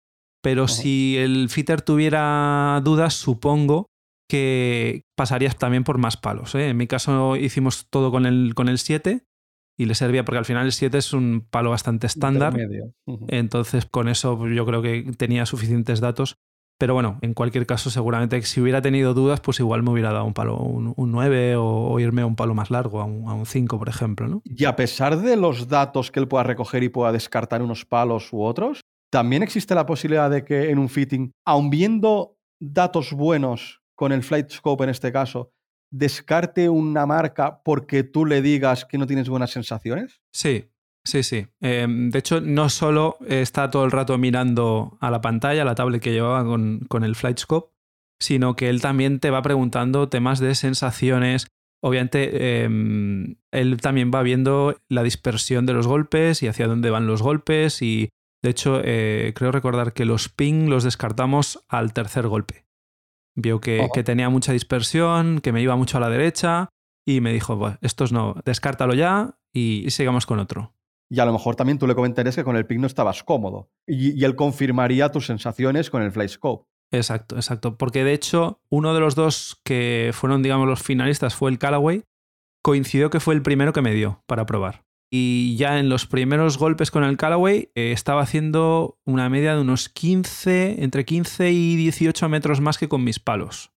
pero 0.40 0.68
si 0.68 1.16
el 1.18 1.48
fitter 1.48 1.82
tuviera 1.82 2.80
dudas, 2.84 3.14
supongo 3.14 3.91
que 4.32 5.04
pasarías 5.14 5.58
también 5.58 5.84
por 5.84 5.98
más 5.98 6.16
palos. 6.16 6.54
¿eh? 6.54 6.70
En 6.70 6.78
mi 6.78 6.86
caso 6.86 7.36
hicimos 7.36 7.90
todo 7.90 8.10
con 8.10 8.24
el, 8.24 8.54
con 8.54 8.70
el 8.70 8.78
7 8.78 9.26
y 9.78 9.84
le 9.84 9.94
servía 9.94 10.24
porque 10.24 10.38
al 10.38 10.46
final 10.46 10.64
el 10.64 10.72
7 10.72 10.96
es 10.96 11.12
un 11.12 11.46
palo 11.50 11.68
bastante 11.68 12.06
estándar. 12.06 12.56
Entonces 13.28 13.84
con 13.84 14.08
eso 14.08 14.48
yo 14.48 14.64
creo 14.64 14.80
que 14.80 15.02
tenía 15.18 15.44
suficientes 15.44 16.00
datos. 16.00 16.38
Pero 16.78 16.94
bueno, 16.94 17.18
en 17.20 17.34
cualquier 17.34 17.66
caso 17.66 17.90
seguramente 17.90 18.40
si 18.40 18.62
hubiera 18.62 18.80
tenido 18.80 19.12
dudas 19.12 19.42
pues 19.42 19.60
igual 19.60 19.82
me 19.82 19.90
hubiera 19.90 20.14
dado 20.14 20.24
un 20.24 20.32
palo, 20.32 20.56
un, 20.56 20.94
9 20.96 21.56
o, 21.58 22.00
irme 22.00 22.22
a 22.22 22.26
un 22.26 22.34
palo 22.34 22.54
más 22.54 22.70
largo, 22.70 23.02
a 23.02 23.04
un, 23.04 23.44
5 23.44 23.78
por 23.78 23.90
ejemplo. 23.90 24.28
¿no? 24.28 24.40
Y 24.46 24.64
a 24.64 24.76
pesar 24.76 25.20
de 25.20 25.36
los 25.36 25.68
datos 25.68 26.10
que 26.10 26.20
él 26.20 26.28
pueda 26.28 26.44
recoger 26.44 26.82
y 26.84 26.88
pueda 26.88 27.12
descartar 27.12 27.60
unos 27.60 27.84
palos 27.84 28.32
u 28.32 28.40
otros, 28.42 28.80
también 29.10 29.42
existe 29.42 29.74
la 29.74 29.84
posibilidad 29.84 30.30
de 30.30 30.42
que 30.42 30.70
en 30.70 30.78
un 30.78 30.88
fitting, 30.88 31.32
aun 31.44 31.68
viendo 31.68 32.38
datos 32.58 33.12
buenos 33.12 33.81
con 34.02 34.10
el 34.10 34.24
Flight 34.24 34.50
Scope 34.50 34.82
en 34.82 34.90
este 34.90 35.12
caso, 35.12 35.52
descarte 35.92 36.68
una 36.68 37.06
marca 37.06 37.62
porque 37.62 38.02
tú 38.02 38.26
le 38.26 38.42
digas 38.42 38.84
que 38.84 38.98
no 38.98 39.06
tienes 39.06 39.28
buenas 39.28 39.52
sensaciones? 39.52 40.20
Sí, 40.32 40.64
sí, 41.04 41.22
sí. 41.22 41.46
Em, 41.60 42.10
de 42.10 42.18
hecho, 42.18 42.40
no 42.40 42.68
solo 42.68 43.16
está 43.28 43.70
todo 43.70 43.84
el 43.84 43.92
rato 43.92 44.18
mirando 44.18 44.98
a 45.00 45.08
la 45.12 45.20
pantalla, 45.20 45.64
la 45.64 45.76
tablet 45.76 46.02
que 46.02 46.10
llevaba 46.10 46.44
con, 46.44 46.80
con 46.88 47.04
el 47.04 47.14
Flight 47.14 47.38
Scope, 47.38 47.72
sino 48.18 48.56
que 48.56 48.70
él 48.70 48.80
también 48.80 49.20
te 49.20 49.30
va 49.30 49.40
preguntando 49.40 50.08
temas 50.08 50.40
de 50.40 50.56
sensaciones. 50.56 51.46
Obviamente, 51.80 52.64
em, 52.64 53.36
él 53.52 53.80
también 53.80 54.10
va 54.12 54.24
viendo 54.24 54.80
la 54.88 55.04
dispersión 55.04 55.64
de 55.64 55.74
los 55.74 55.86
golpes 55.86 56.42
y 56.42 56.48
hacia 56.48 56.66
dónde 56.66 56.90
van 56.90 57.06
los 57.06 57.22
golpes. 57.22 57.80
Y 57.82 58.08
de 58.42 58.50
hecho, 58.50 58.80
eh, 58.82 59.32
creo 59.36 59.52
recordar 59.52 59.92
que 59.92 60.06
los 60.06 60.28
ping 60.28 60.68
los 60.68 60.82
descartamos 60.82 61.64
al 61.68 61.92
tercer 61.92 62.26
golpe. 62.26 62.64
Vio 63.34 63.60
que, 63.60 63.88
tenía 64.04 64.28
mucha 64.28 64.52
dispersión, 64.52 65.40
que 65.40 65.52
me 65.52 65.62
iba 65.62 65.76
mucho 65.76 65.96
a 65.96 66.00
la 66.00 66.10
derecha 66.10 66.68
y 67.06 67.20
me 67.20 67.32
dijo, 67.32 67.56
bueno, 67.56 67.78
estos 67.80 68.12
no, 68.12 68.34
descártalo 68.44 68.94
ya 68.94 69.38
y, 69.52 69.90
sigamos 69.90 70.26
con 70.26 70.38
otro. 70.38 70.74
Y 71.10 71.20
a 71.20 71.24
lo 71.24 71.32
mejor 71.32 71.56
también 71.56 71.78
tú 71.78 71.86
le 71.86 71.94
comentarías 71.94 72.36
que 72.36 72.44
con 72.44 72.56
el 72.56 72.66
ping 72.66 72.80
no 72.80 72.86
estabas 72.86 73.22
cómodo 73.22 73.70
y, 73.86 74.22
él 74.24 74.36
confirmaría 74.36 75.10
tus 75.10 75.26
sensaciones 75.26 75.90
con 75.90 76.02
el 76.02 76.12
Flyscope. 76.12 76.66
Exacto, 76.90 77.36
exacto. 77.36 77.78
Porque 77.78 78.04
de 78.04 78.12
hecho, 78.12 78.60
uno 78.68 78.92
de 78.92 79.00
los 79.00 79.14
dos 79.14 79.60
que 79.64 80.10
fueron, 80.12 80.42
digamos, 80.42 80.68
los 80.68 80.82
finalistas 80.82 81.34
fue 81.34 81.50
el 81.50 81.58
Callaway. 81.58 82.04
Coincidió 82.62 83.08
que 83.08 83.18
fue 83.18 83.34
el 83.34 83.42
primero 83.42 83.72
que 83.72 83.80
me 83.80 83.94
dio 83.94 84.22
para 84.26 84.44
probar 84.46 84.84
y 85.14 85.56
ya 85.56 85.78
en 85.78 85.90
los 85.90 86.06
primeros 86.06 86.56
golpes 86.56 86.90
con 86.90 87.04
el 87.04 87.18
Callaway 87.18 87.70
eh, 87.74 87.92
estaba 87.92 88.22
haciendo 88.22 88.98
una 89.04 89.28
media 89.28 89.54
de 89.54 89.60
unos 89.60 89.90
15, 89.90 90.82
entre 90.82 91.04
15 91.04 91.50
y 91.50 91.76
18 91.76 92.30
metros 92.30 92.62
más 92.62 92.78
que 92.78 92.88
con 92.88 93.04
mis 93.04 93.20
palos. 93.20 93.72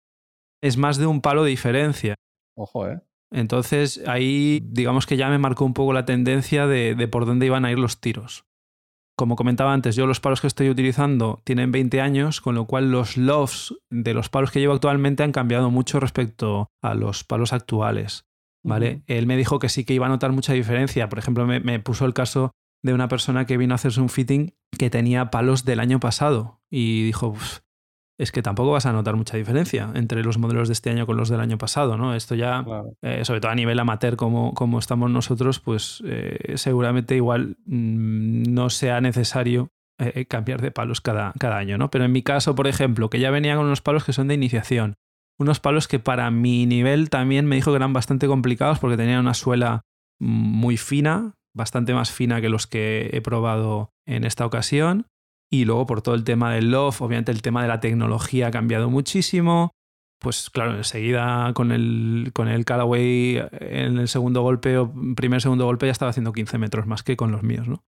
Es 0.62 0.76
más 0.76 0.96
de 0.96 1.06
un 1.06 1.20
palo 1.20 1.42
de 1.42 1.50
diferencia. 1.50 2.14
Ojo, 2.56 2.86
¿eh? 2.86 3.00
Entonces 3.32 4.00
ahí 4.06 4.60
digamos 4.64 5.06
que 5.06 5.16
ya 5.16 5.28
me 5.28 5.38
marcó 5.38 5.64
un 5.64 5.74
poco 5.74 5.92
la 5.92 6.04
tendencia 6.04 6.68
de, 6.68 6.94
de 6.94 7.08
por 7.08 7.26
dónde 7.26 7.46
iban 7.46 7.64
a 7.64 7.72
ir 7.72 7.80
los 7.80 8.00
tiros. 8.00 8.44
Como 9.16 9.34
comentaba 9.34 9.72
antes, 9.72 9.96
yo 9.96 10.06
los 10.06 10.20
palos 10.20 10.40
que 10.40 10.46
estoy 10.46 10.70
utilizando 10.70 11.40
tienen 11.44 11.72
20 11.72 12.00
años, 12.00 12.40
con 12.40 12.54
lo 12.54 12.66
cual 12.66 12.92
los 12.92 13.16
lofts 13.16 13.74
de 13.90 14.14
los 14.14 14.28
palos 14.28 14.52
que 14.52 14.60
llevo 14.60 14.74
actualmente 14.74 15.24
han 15.24 15.32
cambiado 15.32 15.70
mucho 15.70 15.98
respecto 15.98 16.68
a 16.80 16.94
los 16.94 17.24
palos 17.24 17.52
actuales. 17.52 18.24
¿Vale? 18.64 19.02
Él 19.06 19.26
me 19.26 19.36
dijo 19.36 19.60
que 19.60 19.68
sí 19.68 19.84
que 19.84 19.94
iba 19.94 20.06
a 20.06 20.08
notar 20.08 20.32
mucha 20.32 20.52
diferencia. 20.52 21.08
Por 21.08 21.20
ejemplo, 21.20 21.46
me, 21.46 21.78
puso 21.80 22.06
el 22.06 22.14
caso 22.14 22.52
de 22.82 22.92
una 22.92 23.08
persona 23.08 23.46
que 23.46 23.56
vino 23.56 23.74
a 23.74 23.76
hacerse 23.76 24.00
un 24.00 24.08
fitting 24.08 24.54
que 24.76 24.90
tenía 24.90 25.30
palos 25.30 25.64
del 25.64 25.80
año 25.80 26.00
pasado 26.00 26.60
y 26.70 27.04
dijo, 27.04 27.36
es 28.18 28.32
que 28.32 28.42
tampoco 28.42 28.72
vas 28.72 28.86
a 28.86 28.92
notar 28.92 29.16
mucha 29.16 29.36
diferencia 29.36 29.90
entre 29.94 30.24
los 30.24 30.38
modelos 30.38 30.68
de 30.68 30.72
este 30.72 30.90
año 30.90 31.06
con 31.06 31.16
los 31.16 31.28
del 31.28 31.40
año 31.40 31.58
pasado, 31.58 31.96
¿no? 31.96 32.14
Esto 32.14 32.34
ya, 32.34 32.64
eh, 33.02 33.24
sobre 33.24 33.40
todo 33.40 33.52
a 33.52 33.54
nivel 33.54 33.78
amateur 33.78 34.16
como, 34.16 34.54
como 34.54 34.78
estamos 34.78 35.10
nosotros, 35.10 35.60
pues 35.60 36.02
eh, 36.06 36.54
seguramente 36.56 37.14
igual 37.16 37.56
mm, 37.66 38.52
no 38.52 38.70
sea 38.70 39.00
necesario 39.00 39.70
eh, 39.98 40.26
cambiar 40.26 40.60
de 40.60 40.70
palos 40.70 41.00
cada, 41.00 41.32
cada 41.38 41.56
año, 41.56 41.78
¿no? 41.78 41.90
Pero 41.90 42.04
en 42.04 42.12
mi 42.12 42.22
caso, 42.22 42.54
por 42.54 42.66
ejemplo, 42.66 43.10
que 43.10 43.20
ya 43.20 43.30
venía 43.30 43.56
con 43.56 43.66
unos 43.66 43.80
palos 43.80 44.04
que 44.04 44.12
son 44.12 44.28
de 44.28 44.34
iniciación, 44.34 44.96
unos 45.38 45.60
palos 45.60 45.88
que 45.88 45.98
para 45.98 46.30
mi 46.30 46.66
nivel 46.66 47.10
también 47.10 47.46
me 47.46 47.56
dijo 47.56 47.70
que 47.72 47.76
eran 47.76 47.92
bastante 47.92 48.26
complicados 48.26 48.78
porque 48.78 48.96
tenían 48.96 49.20
una 49.20 49.34
suela 49.34 49.82
muy 50.20 50.76
fina, 50.76 51.34
bastante 51.54 51.94
más 51.94 52.10
fina 52.10 52.40
que 52.40 52.48
los 52.48 52.66
que 52.66 53.10
he 53.12 53.20
probado 53.20 53.92
en 54.06 54.24
esta 54.24 54.46
ocasión. 54.46 55.06
Y 55.50 55.64
luego 55.64 55.86
por 55.86 56.02
todo 56.02 56.14
el 56.14 56.24
tema 56.24 56.52
del 56.52 56.70
loft, 56.70 57.00
obviamente 57.00 57.30
el 57.30 57.42
tema 57.42 57.62
de 57.62 57.68
la 57.68 57.80
tecnología 57.80 58.48
ha 58.48 58.50
cambiado 58.50 58.90
muchísimo. 58.90 59.72
Pues 60.20 60.50
claro, 60.50 60.76
enseguida 60.76 61.52
con 61.54 61.70
el, 61.70 62.30
con 62.32 62.48
el 62.48 62.64
Callaway 62.64 63.42
en 63.52 63.98
el 63.98 64.08
segundo 64.08 64.42
golpe 64.42 64.78
o 64.78 64.92
primer 65.14 65.42
segundo 65.42 65.66
golpe 65.66 65.86
ya 65.86 65.92
estaba 65.92 66.10
haciendo 66.10 66.32
15 66.32 66.58
metros 66.58 66.86
más 66.86 67.02
que 67.02 67.16
con 67.16 67.30
los 67.30 67.42
míos, 67.42 67.68
¿no? 67.68 67.84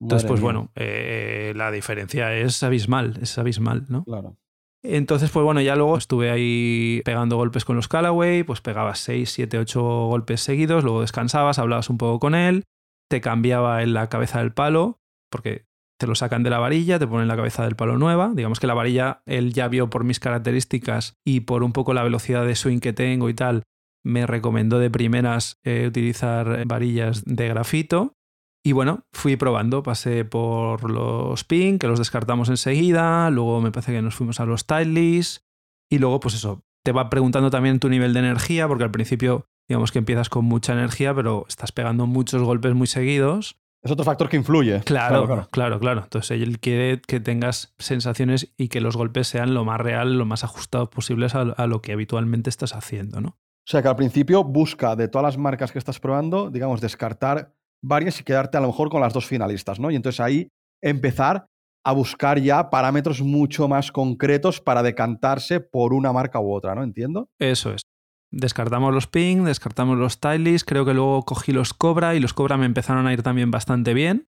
Entonces, 0.00 0.28
pues 0.28 0.40
bueno, 0.40 0.70
eh, 0.74 1.52
la 1.54 1.70
diferencia 1.70 2.34
es 2.34 2.62
abismal, 2.62 3.18
es 3.22 3.38
abismal, 3.38 3.86
¿no? 3.88 4.04
Claro. 4.04 4.36
Entonces, 4.84 5.30
pues 5.30 5.44
bueno, 5.44 5.60
ya 5.60 5.76
luego 5.76 5.96
estuve 5.96 6.30
ahí 6.30 7.02
pegando 7.04 7.36
golpes 7.36 7.64
con 7.64 7.76
los 7.76 7.86
Callaway, 7.86 8.42
pues 8.42 8.60
pegabas 8.60 8.98
6, 8.98 9.30
7, 9.30 9.58
8 9.58 9.80
golpes 9.80 10.40
seguidos, 10.40 10.82
luego 10.82 11.02
descansabas, 11.02 11.58
hablabas 11.58 11.88
un 11.88 11.98
poco 11.98 12.18
con 12.18 12.34
él, 12.34 12.64
te 13.08 13.20
cambiaba 13.20 13.82
en 13.82 13.94
la 13.94 14.08
cabeza 14.08 14.40
del 14.40 14.52
palo, 14.52 14.98
porque 15.30 15.66
te 15.98 16.08
lo 16.08 16.16
sacan 16.16 16.42
de 16.42 16.50
la 16.50 16.58
varilla, 16.58 16.98
te 16.98 17.06
ponen 17.06 17.28
la 17.28 17.36
cabeza 17.36 17.62
del 17.62 17.76
palo 17.76 17.96
nueva. 17.96 18.32
Digamos 18.34 18.58
que 18.58 18.66
la 18.66 18.74
varilla 18.74 19.22
él 19.24 19.52
ya 19.52 19.68
vio 19.68 19.88
por 19.88 20.02
mis 20.02 20.18
características 20.18 21.14
y 21.24 21.40
por 21.40 21.62
un 21.62 21.72
poco 21.72 21.94
la 21.94 22.02
velocidad 22.02 22.44
de 22.44 22.56
swing 22.56 22.80
que 22.80 22.92
tengo 22.92 23.28
y 23.28 23.34
tal, 23.34 23.62
me 24.04 24.26
recomendó 24.26 24.80
de 24.80 24.90
primeras 24.90 25.60
eh, 25.62 25.86
utilizar 25.86 26.66
varillas 26.66 27.24
de 27.24 27.48
grafito. 27.48 28.16
Y 28.64 28.72
bueno, 28.72 29.04
fui 29.12 29.36
probando, 29.36 29.82
pasé 29.82 30.24
por 30.24 30.88
los 30.88 31.42
pin, 31.44 31.78
que 31.78 31.88
los 31.88 31.98
descartamos 31.98 32.48
enseguida, 32.48 33.28
luego 33.30 33.60
me 33.60 33.72
parece 33.72 33.92
que 33.92 34.02
nos 34.02 34.14
fuimos 34.14 34.38
a 34.38 34.46
los 34.46 34.66
tiles 34.66 35.44
y 35.90 35.98
luego 35.98 36.20
pues 36.20 36.34
eso, 36.34 36.62
te 36.84 36.92
va 36.92 37.10
preguntando 37.10 37.50
también 37.50 37.80
tu 37.80 37.88
nivel 37.88 38.14
de 38.14 38.20
energía, 38.20 38.68
porque 38.68 38.84
al 38.84 38.92
principio 38.92 39.46
digamos 39.68 39.90
que 39.90 39.98
empiezas 39.98 40.28
con 40.28 40.44
mucha 40.44 40.72
energía, 40.74 41.14
pero 41.14 41.44
estás 41.48 41.72
pegando 41.72 42.06
muchos 42.06 42.42
golpes 42.42 42.74
muy 42.74 42.86
seguidos. 42.86 43.56
Es 43.82 43.90
otro 43.90 44.04
factor 44.04 44.28
que 44.28 44.36
influye. 44.36 44.80
Claro, 44.80 45.48
claro, 45.50 45.80
claro, 45.80 46.02
Entonces 46.04 46.40
él 46.40 46.60
quiere 46.60 47.00
que 47.00 47.18
tengas 47.18 47.74
sensaciones 47.78 48.52
y 48.56 48.68
que 48.68 48.80
los 48.80 48.96
golpes 48.96 49.26
sean 49.26 49.54
lo 49.54 49.64
más 49.64 49.80
real, 49.80 50.18
lo 50.18 50.24
más 50.24 50.44
ajustados 50.44 50.88
posibles 50.88 51.34
a, 51.34 51.40
a 51.40 51.66
lo 51.66 51.82
que 51.82 51.92
habitualmente 51.92 52.48
estás 52.48 52.76
haciendo, 52.76 53.20
¿no? 53.20 53.28
O 53.28 53.70
sea 53.70 53.82
que 53.82 53.88
al 53.88 53.96
principio 53.96 54.44
busca 54.44 54.94
de 54.94 55.08
todas 55.08 55.24
las 55.24 55.38
marcas 55.38 55.72
que 55.72 55.78
estás 55.78 55.98
probando, 55.98 56.50
digamos, 56.50 56.80
descartar 56.80 57.54
varias 57.82 58.20
y 58.20 58.24
quedarte 58.24 58.56
a 58.56 58.60
lo 58.60 58.68
mejor 58.68 58.88
con 58.90 59.00
las 59.00 59.12
dos 59.12 59.26
finalistas, 59.26 59.80
¿no? 59.80 59.90
Y 59.90 59.96
entonces 59.96 60.20
ahí 60.20 60.48
empezar 60.82 61.46
a 61.84 61.92
buscar 61.92 62.40
ya 62.40 62.70
parámetros 62.70 63.22
mucho 63.22 63.68
más 63.68 63.90
concretos 63.90 64.60
para 64.60 64.82
decantarse 64.82 65.60
por 65.60 65.92
una 65.92 66.12
marca 66.12 66.40
u 66.40 66.52
otra, 66.52 66.74
¿no? 66.74 66.82
Entiendo. 66.82 67.28
Eso 67.40 67.72
es. 67.72 67.82
Descartamos 68.30 68.94
los 68.94 69.08
Ping, 69.08 69.44
descartamos 69.44 69.98
los 69.98 70.14
Stylish, 70.14 70.64
creo 70.64 70.86
que 70.86 70.94
luego 70.94 71.22
cogí 71.24 71.52
los 71.52 71.74
Cobra 71.74 72.14
y 72.14 72.20
los 72.20 72.32
Cobra 72.32 72.56
me 72.56 72.66
empezaron 72.66 73.06
a 73.06 73.12
ir 73.12 73.22
también 73.22 73.50
bastante 73.50 73.92
bien. 73.92 74.28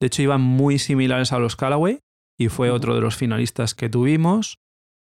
De 0.00 0.06
hecho, 0.06 0.22
iban 0.22 0.40
muy 0.40 0.78
similares 0.78 1.32
a 1.32 1.38
los 1.38 1.56
Callaway 1.56 2.00
y 2.38 2.48
fue 2.48 2.70
otro 2.70 2.94
de 2.94 3.00
los 3.00 3.16
finalistas 3.16 3.74
que 3.74 3.88
tuvimos. 3.88 4.58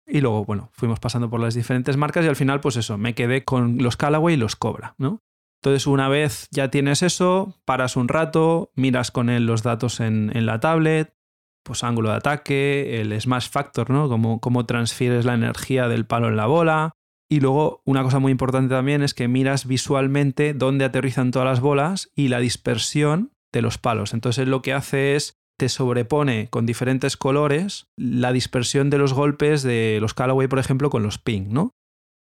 Y 0.07 0.21
luego, 0.21 0.45
bueno, 0.45 0.71
fuimos 0.73 0.99
pasando 0.99 1.31
por 1.31 1.41
las 1.41 1.55
diferentes 1.55 1.97
marcas 1.97 2.25
y 2.25 2.29
al 2.29 2.37
final, 2.37 2.61
pues 2.61 2.77
eso, 2.77 2.97
me 2.97 3.15
quedé 3.15 3.45
con 3.45 3.79
los 3.79 3.97
Callaway 3.97 4.35
y 4.35 4.39
los 4.39 4.57
Cobra, 4.57 4.95
¿no? 4.99 5.21
Entonces, 5.63 5.87
una 5.87 6.09
vez 6.09 6.49
ya 6.51 6.73
tienes 6.73 7.03
eso, 7.03 7.57
paras 7.65 7.97
un 7.97 8.09
rato, 8.09 8.73
miras 8.75 9.13
con 9.13 9.31
él 9.31 9.47
los 9.47 9.63
datos 9.63 10.01
en, 10.01 10.33
la 10.45 10.59
tablet, 10.59 11.15
pues 11.63 11.85
ángulo 11.85 12.11
de 12.11 12.17
ataque, 12.17 13.01
el 13.01 13.19
smash 13.21 13.49
factor, 13.49 13.89
¿no? 13.89 14.09
Cómo, 14.09 14.41
cómo 14.41 14.67
transfieres 14.67 15.25
la 15.25 15.35
energía 15.35 15.87
del 15.87 16.05
palo 16.05 16.27
en 16.27 16.37
la 16.37 16.47
bola. 16.47 16.97
Y 17.31 17.39
luego, 17.39 17.81
una 17.85 18.03
cosa 18.03 18.19
muy 18.19 18.33
importante 18.33 18.75
también 18.75 19.05
es 19.05 19.15
que 19.15 19.29
miras 19.29 19.65
visualmente 19.65 20.53
dónde 20.53 20.85
aterrizan 20.85 21.31
todas 21.31 21.47
las 21.47 21.61
bolas 21.61 22.11
y 22.17 22.27
la 22.27 22.41
dispersión 22.41 23.31
de 23.53 23.63
los 23.63 23.79
palos. 23.79 24.15
Entonces, 24.15 24.49
lo 24.49 24.63
que 24.63 24.73
hace 24.73 25.15
es 25.15 25.39
te 25.57 25.69
sobrepone 25.69 26.49
con 26.51 26.67
diferentes 26.67 27.17
colores 27.17 27.87
la 27.97 28.33
dispersión 28.33 28.91
de 28.91 28.99
los 28.99 29.13
golpes 29.13 29.63
de 29.63 29.99
los 30.01 30.13
Callaway, 30.13 30.49
por 30.49 30.59
ejemplo, 30.59 30.91
con 30.91 31.05
los 31.05 31.19
ping, 31.19 31.51
¿no? 31.51 31.77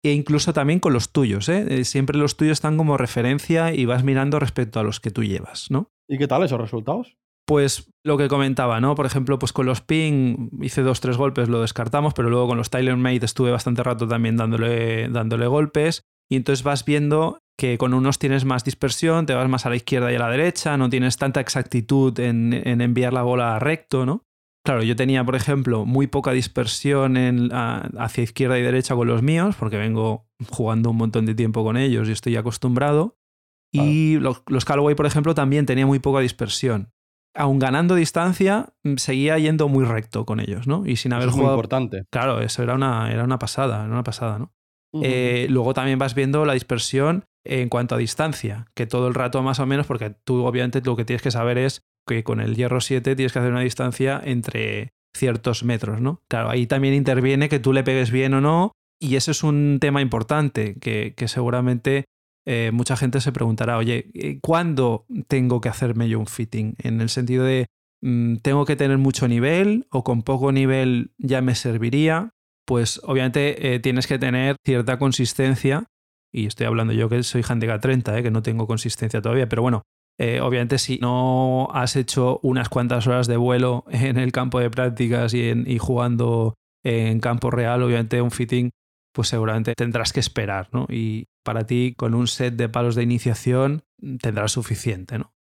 E 0.03 0.11
incluso 0.11 0.53
también 0.53 0.79
con 0.79 0.93
los 0.93 1.11
tuyos. 1.11 1.49
¿eh? 1.49 1.65
Eh, 1.69 1.85
Siempre 1.85 2.17
los 2.17 2.35
tuyos 2.35 2.53
están 2.53 2.77
como 2.77 2.97
referencia 2.97 3.73
y 3.73 3.85
vas 3.85 4.03
mirando 4.03 4.39
respecto 4.39 4.79
a 4.79 4.83
los 4.83 4.99
que 4.99 5.11
tú 5.11 5.23
llevas, 5.23 5.71
¿no? 5.71 5.91
¿Y 6.09 6.17
qué 6.17 6.27
tal 6.27 6.43
esos 6.43 6.59
resultados? 6.59 7.15
Pues 7.45 7.89
lo 8.05 8.17
que 8.17 8.27
comentaba, 8.27 8.79
¿no? 8.79 8.95
Por 8.95 9.05
ejemplo, 9.05 9.39
pues 9.39 9.51
con 9.51 9.65
los 9.65 9.81
ping 9.81 10.49
hice 10.61 10.81
dos, 10.81 11.01
tres 11.01 11.17
golpes, 11.17 11.49
lo 11.49 11.61
descartamos, 11.61 12.13
pero 12.13 12.29
luego 12.29 12.47
con 12.47 12.57
los 12.57 12.69
Tyler 12.69 12.95
Mate 12.95 13.25
estuve 13.25 13.51
bastante 13.51 13.83
rato 13.83 14.07
también 14.07 14.37
dándole, 14.37 15.09
dándole 15.09 15.47
golpes. 15.47 16.03
Y 16.29 16.37
entonces 16.37 16.63
vas 16.63 16.85
viendo 16.85 17.39
que 17.57 17.77
con 17.77 17.93
unos 17.93 18.17
tienes 18.17 18.45
más 18.45 18.63
dispersión, 18.63 19.25
te 19.25 19.33
vas 19.33 19.49
más 19.49 19.65
a 19.65 19.69
la 19.69 19.75
izquierda 19.75 20.11
y 20.11 20.15
a 20.15 20.19
la 20.19 20.29
derecha, 20.29 20.77
no 20.77 20.89
tienes 20.89 21.17
tanta 21.17 21.41
exactitud 21.41 22.17
en, 22.19 22.53
en 22.53 22.81
enviar 22.81 23.13
la 23.13 23.23
bola 23.23 23.59
recto, 23.59 24.05
¿no? 24.05 24.25
Claro, 24.65 24.81
yo 24.83 24.95
tenía, 24.95 25.23
por 25.25 25.35
ejemplo, 25.35 25.85
muy 25.85 26.07
poca 26.07 26.31
dispersión 26.31 27.17
en, 27.17 27.53
a- 27.53 27.89
hacia 27.97 28.23
izquierda 28.23 28.57
y 28.57 28.61
derecha 28.61 28.95
con 28.95 29.07
los 29.07 29.21
míos, 29.21 29.55
porque 29.59 29.77
vengo 29.77 30.27
jugando 30.49 30.89
un 30.91 30.97
montón 30.97 31.25
de 31.25 31.35
tiempo 31.35 31.63
con 31.63 31.75
ellos 31.77 32.07
y 32.07 32.13
estoy 32.13 32.35
acostumbrado. 32.37 33.17
Y 33.73 34.19
los, 34.19 34.43
los 34.47 34.65
Callaway, 34.65 34.95
por 34.95 35.05
ejemplo, 35.07 35.33
también 35.33 35.65
tenía 35.65 35.85
muy 35.85 35.99
poca 35.99 36.19
dispersión. 36.19 36.91
Aun 37.35 37.57
ganando 37.57 37.95
distancia, 37.95 38.73
mm, 38.83 38.97
seguía 38.97 39.37
yendo 39.39 39.67
muy 39.67 39.83
recto 39.85 40.25
con 40.25 40.39
ellos, 40.39 40.67
¿no? 40.67 40.85
Y 40.85 40.95
sin 40.95 41.11
Eso 41.11 41.15
haber 41.17 41.29
es 41.29 41.33
muy 41.35 41.41
jugado. 41.41 41.55
importante. 41.57 42.03
Claro, 42.11 42.39
eso 42.39 42.61
era 42.61 42.75
una, 42.75 43.11
era 43.11 43.23
una 43.23 43.39
pasada, 43.39 43.83
era 43.83 43.91
una 43.91 44.03
pasada, 44.03 44.37
¿no? 44.39 44.53
Eh, 45.01 45.47
luego 45.49 45.73
también 45.73 45.97
vas 45.97 46.13
viendo 46.13 46.45
la 46.45 46.53
dispersión 46.53 47.25
en 47.43 47.67
cuanto 47.67 47.95
a 47.95 47.97
distancia, 47.97 48.67
que 48.75 48.85
todo 48.85 49.07
el 49.07 49.15
rato 49.15 49.41
más 49.41 49.59
o 49.59 49.65
menos, 49.65 49.87
porque 49.87 50.11
tú 50.23 50.45
obviamente 50.45 50.81
lo 50.85 50.95
que 50.95 51.03
tienes 51.03 51.23
que 51.23 51.31
saber 51.31 51.57
es 51.57 51.81
que 52.05 52.23
con 52.23 52.39
el 52.39 52.55
hierro 52.55 52.81
7 52.81 53.15
tienes 53.15 53.33
que 53.33 53.39
hacer 53.39 53.51
una 53.51 53.61
distancia 53.61 54.21
entre 54.23 54.89
ciertos 55.15 55.63
metros, 55.63 56.01
¿no? 56.01 56.21
Claro, 56.27 56.49
ahí 56.49 56.67
también 56.67 56.93
interviene 56.93 57.49
que 57.49 57.59
tú 57.59 57.73
le 57.73 57.83
pegues 57.83 58.11
bien 58.11 58.33
o 58.33 58.41
no, 58.41 58.71
y 58.99 59.15
ese 59.15 59.31
es 59.31 59.43
un 59.43 59.77
tema 59.79 60.01
importante 60.01 60.75
que, 60.79 61.13
seguramente 61.27 62.05
eh, 62.45 62.71
mucha 62.73 62.97
gente 62.97 63.21
se 63.21 63.31
preguntará, 63.31 63.77
oye, 63.77 64.09
eh, 64.13 64.39
¿cuándo 64.41 65.05
tengo 65.27 65.61
que 65.61 65.69
hacerme 65.69 66.09
yo 66.09 66.19
un 66.19 66.27
fitting? 66.27 66.75
En 66.79 66.99
el 66.99 67.09
sentido 67.09 67.45
de, 67.45 67.67
mm, 68.01 68.37
¿tengo 68.37 68.65
que 68.65 68.75
tener 68.75 68.97
mucho 68.97 69.27
nivel 69.27 69.87
o 69.91 70.03
con 70.03 70.23
poco 70.23 70.51
nivel 70.51 71.11
ya 71.17 71.41
me 71.41 71.55
serviría? 71.55 72.31
Pues 72.65 73.01
obviamente 73.03 73.73
eh, 73.73 73.79
tienes 73.79 74.07
que 74.07 74.19
tener 74.19 74.55
cierta 74.65 74.97
consistencia, 74.97 75.85
y 76.33 76.47
estoy 76.47 76.65
hablando 76.65 76.93
yo 76.93 77.09
que 77.09 77.21
soy 77.23 77.43
handicap 77.47 77.79
30, 77.81 78.17
eh, 78.17 78.23
que 78.23 78.31
no 78.31 78.41
tengo 78.41 78.67
consistencia 78.67 79.21
todavía, 79.21 79.47
pero 79.47 79.61
bueno, 79.61 79.83
eh, 80.19 80.41
obviamente 80.41 80.77
si 80.77 80.99
no 80.99 81.69
has 81.71 81.95
hecho 81.95 82.39
unas 82.43 82.69
cuantas 82.69 83.07
horas 83.07 83.27
de 83.27 83.37
vuelo 83.37 83.85
en 83.89 84.17
el 84.17 84.31
campo 84.31 84.59
de 84.59 84.69
prácticas 84.69 85.33
y, 85.33 85.77
jugando 85.79 86.55
en 86.83 87.19
campo 87.19 87.49
real, 87.49 87.81
obviamente 87.83 88.21
un 88.21 88.31
fitting, 88.31 88.71
pues 89.13 89.29
seguramente 89.29 89.73
tendrás 89.75 90.11
que 90.11 90.19
esperar, 90.19 90.69
¿no? 90.73 90.85
Y 90.89 91.25
para 91.43 91.65
ti, 91.65 91.93
con 91.95 92.13
un 92.13 92.27
set 92.27 92.55
de 92.55 92.67
palos 92.67 92.95
de 92.95 93.03
iniciación, 93.03 93.83
tendrás 94.21 94.51
suficiente, 94.51 95.17
¿no? 95.17 95.33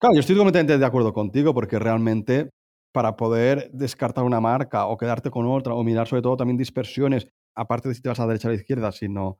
Claro, 0.00 0.14
yo 0.14 0.20
estoy 0.20 0.36
completamente 0.36 0.78
de 0.78 0.86
acuerdo 0.86 1.12
contigo 1.12 1.52
porque 1.52 1.78
realmente 1.78 2.50
para 2.92 3.16
poder 3.16 3.70
descartar 3.72 4.24
una 4.24 4.40
marca 4.40 4.86
o 4.86 4.96
quedarte 4.96 5.30
con 5.30 5.46
otra 5.46 5.74
o 5.74 5.84
mirar 5.84 6.08
sobre 6.08 6.22
todo 6.22 6.36
también 6.36 6.56
dispersiones, 6.56 7.28
aparte 7.54 7.88
de 7.88 7.94
si 7.94 8.02
te 8.02 8.08
vas 8.08 8.18
a 8.18 8.22
la 8.22 8.28
derecha 8.28 8.48
o 8.48 8.50
a 8.50 8.54
la 8.54 8.60
izquierda, 8.60 8.92
sino 8.92 9.38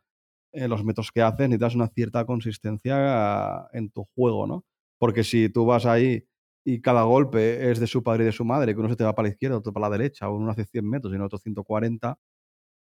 eh, 0.52 0.69
los 0.69 0.85
metros 0.85 1.11
que 1.12 1.23
haces, 1.23 1.49
necesitas 1.49 1.75
una 1.75 1.88
cierta 1.88 2.25
consistencia 2.26 3.69
en 3.73 3.90
tu 3.90 4.04
juego, 4.14 4.47
¿no? 4.47 4.64
Porque 4.99 5.25
si 5.25 5.49
tú 5.49 5.66
vas 5.66 5.87
ahí 5.87 6.25
y 6.64 6.80
cada 6.80 7.02
golpe 7.04 7.71
es 7.71 7.80
de 7.80 7.87
su 7.87 8.02
padre 8.02 8.25
y 8.25 8.26
de 8.26 8.33
su 8.33 8.45
madre, 8.45 8.75
que 8.75 8.80
uno 8.80 8.88
se 8.88 8.97
te 8.97 9.04
va 9.04 9.14
para 9.14 9.28
la 9.28 9.33
izquierda, 9.33 9.57
otro 9.59 9.73
para 9.73 9.88
la 9.88 9.97
derecha, 9.99 10.28
uno 10.28 10.50
hace 10.50 10.64
100 10.64 10.88
metros 10.88 11.12
y 11.12 11.16
el 11.16 11.23
otro 11.23 11.38
140, 11.38 12.19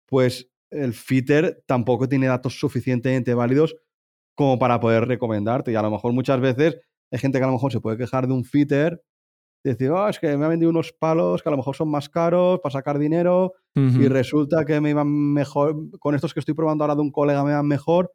pues 0.07 0.51
el 0.71 0.95
fitter 0.95 1.63
tampoco 1.67 2.09
tiene 2.09 2.27
datos 2.27 2.59
suficientemente 2.59 3.35
válidos 3.35 3.77
como 4.35 4.59
para 4.59 4.81
poder 4.81 5.07
recomendarte. 5.07 5.73
Y 5.73 5.77
a 5.77 5.83
lo 5.83 5.91
mejor 5.91 6.13
muchas 6.13 6.41
veces 6.41 6.79
hay 7.11 7.19
gente 7.19 7.39
que 7.39 7.45
a 7.45 7.49
lo 7.49 7.55
mejor 7.55 7.73
se 7.73 7.81
puede 7.81 7.99
quejar 7.99 8.27
de 8.27 8.35
un 8.35 8.45
fitter, 8.45 9.03
decir, 9.71 9.91
"Oh, 9.91 10.09
es 10.09 10.19
que 10.19 10.37
me 10.37 10.45
ha 10.45 10.49
vendido 10.49 10.71
unos 10.71 10.93
palos 10.93 11.43
que 11.43 11.49
a 11.49 11.53
lo 11.53 11.57
mejor 11.57 11.77
son 11.77 11.89
más 11.89 12.09
caros 12.09 12.61
para 12.61 12.73
sacar 12.73 12.99
dinero 12.99 13.53
y 13.75 14.09
resulta 14.09 14.65
que 14.65 14.81
me 14.81 14.91
iban 14.91 15.09
mejor, 15.09 15.77
con 15.99 16.15
estos 16.15 16.35
que 16.35 16.41
estoy 16.41 16.55
probando 16.55 16.85
ahora 16.85 16.95
de 16.97 17.01
un 17.03 17.11
colega 17.11 17.43
me 17.45 17.53
van 17.55 17.67
mejor. 17.67 18.13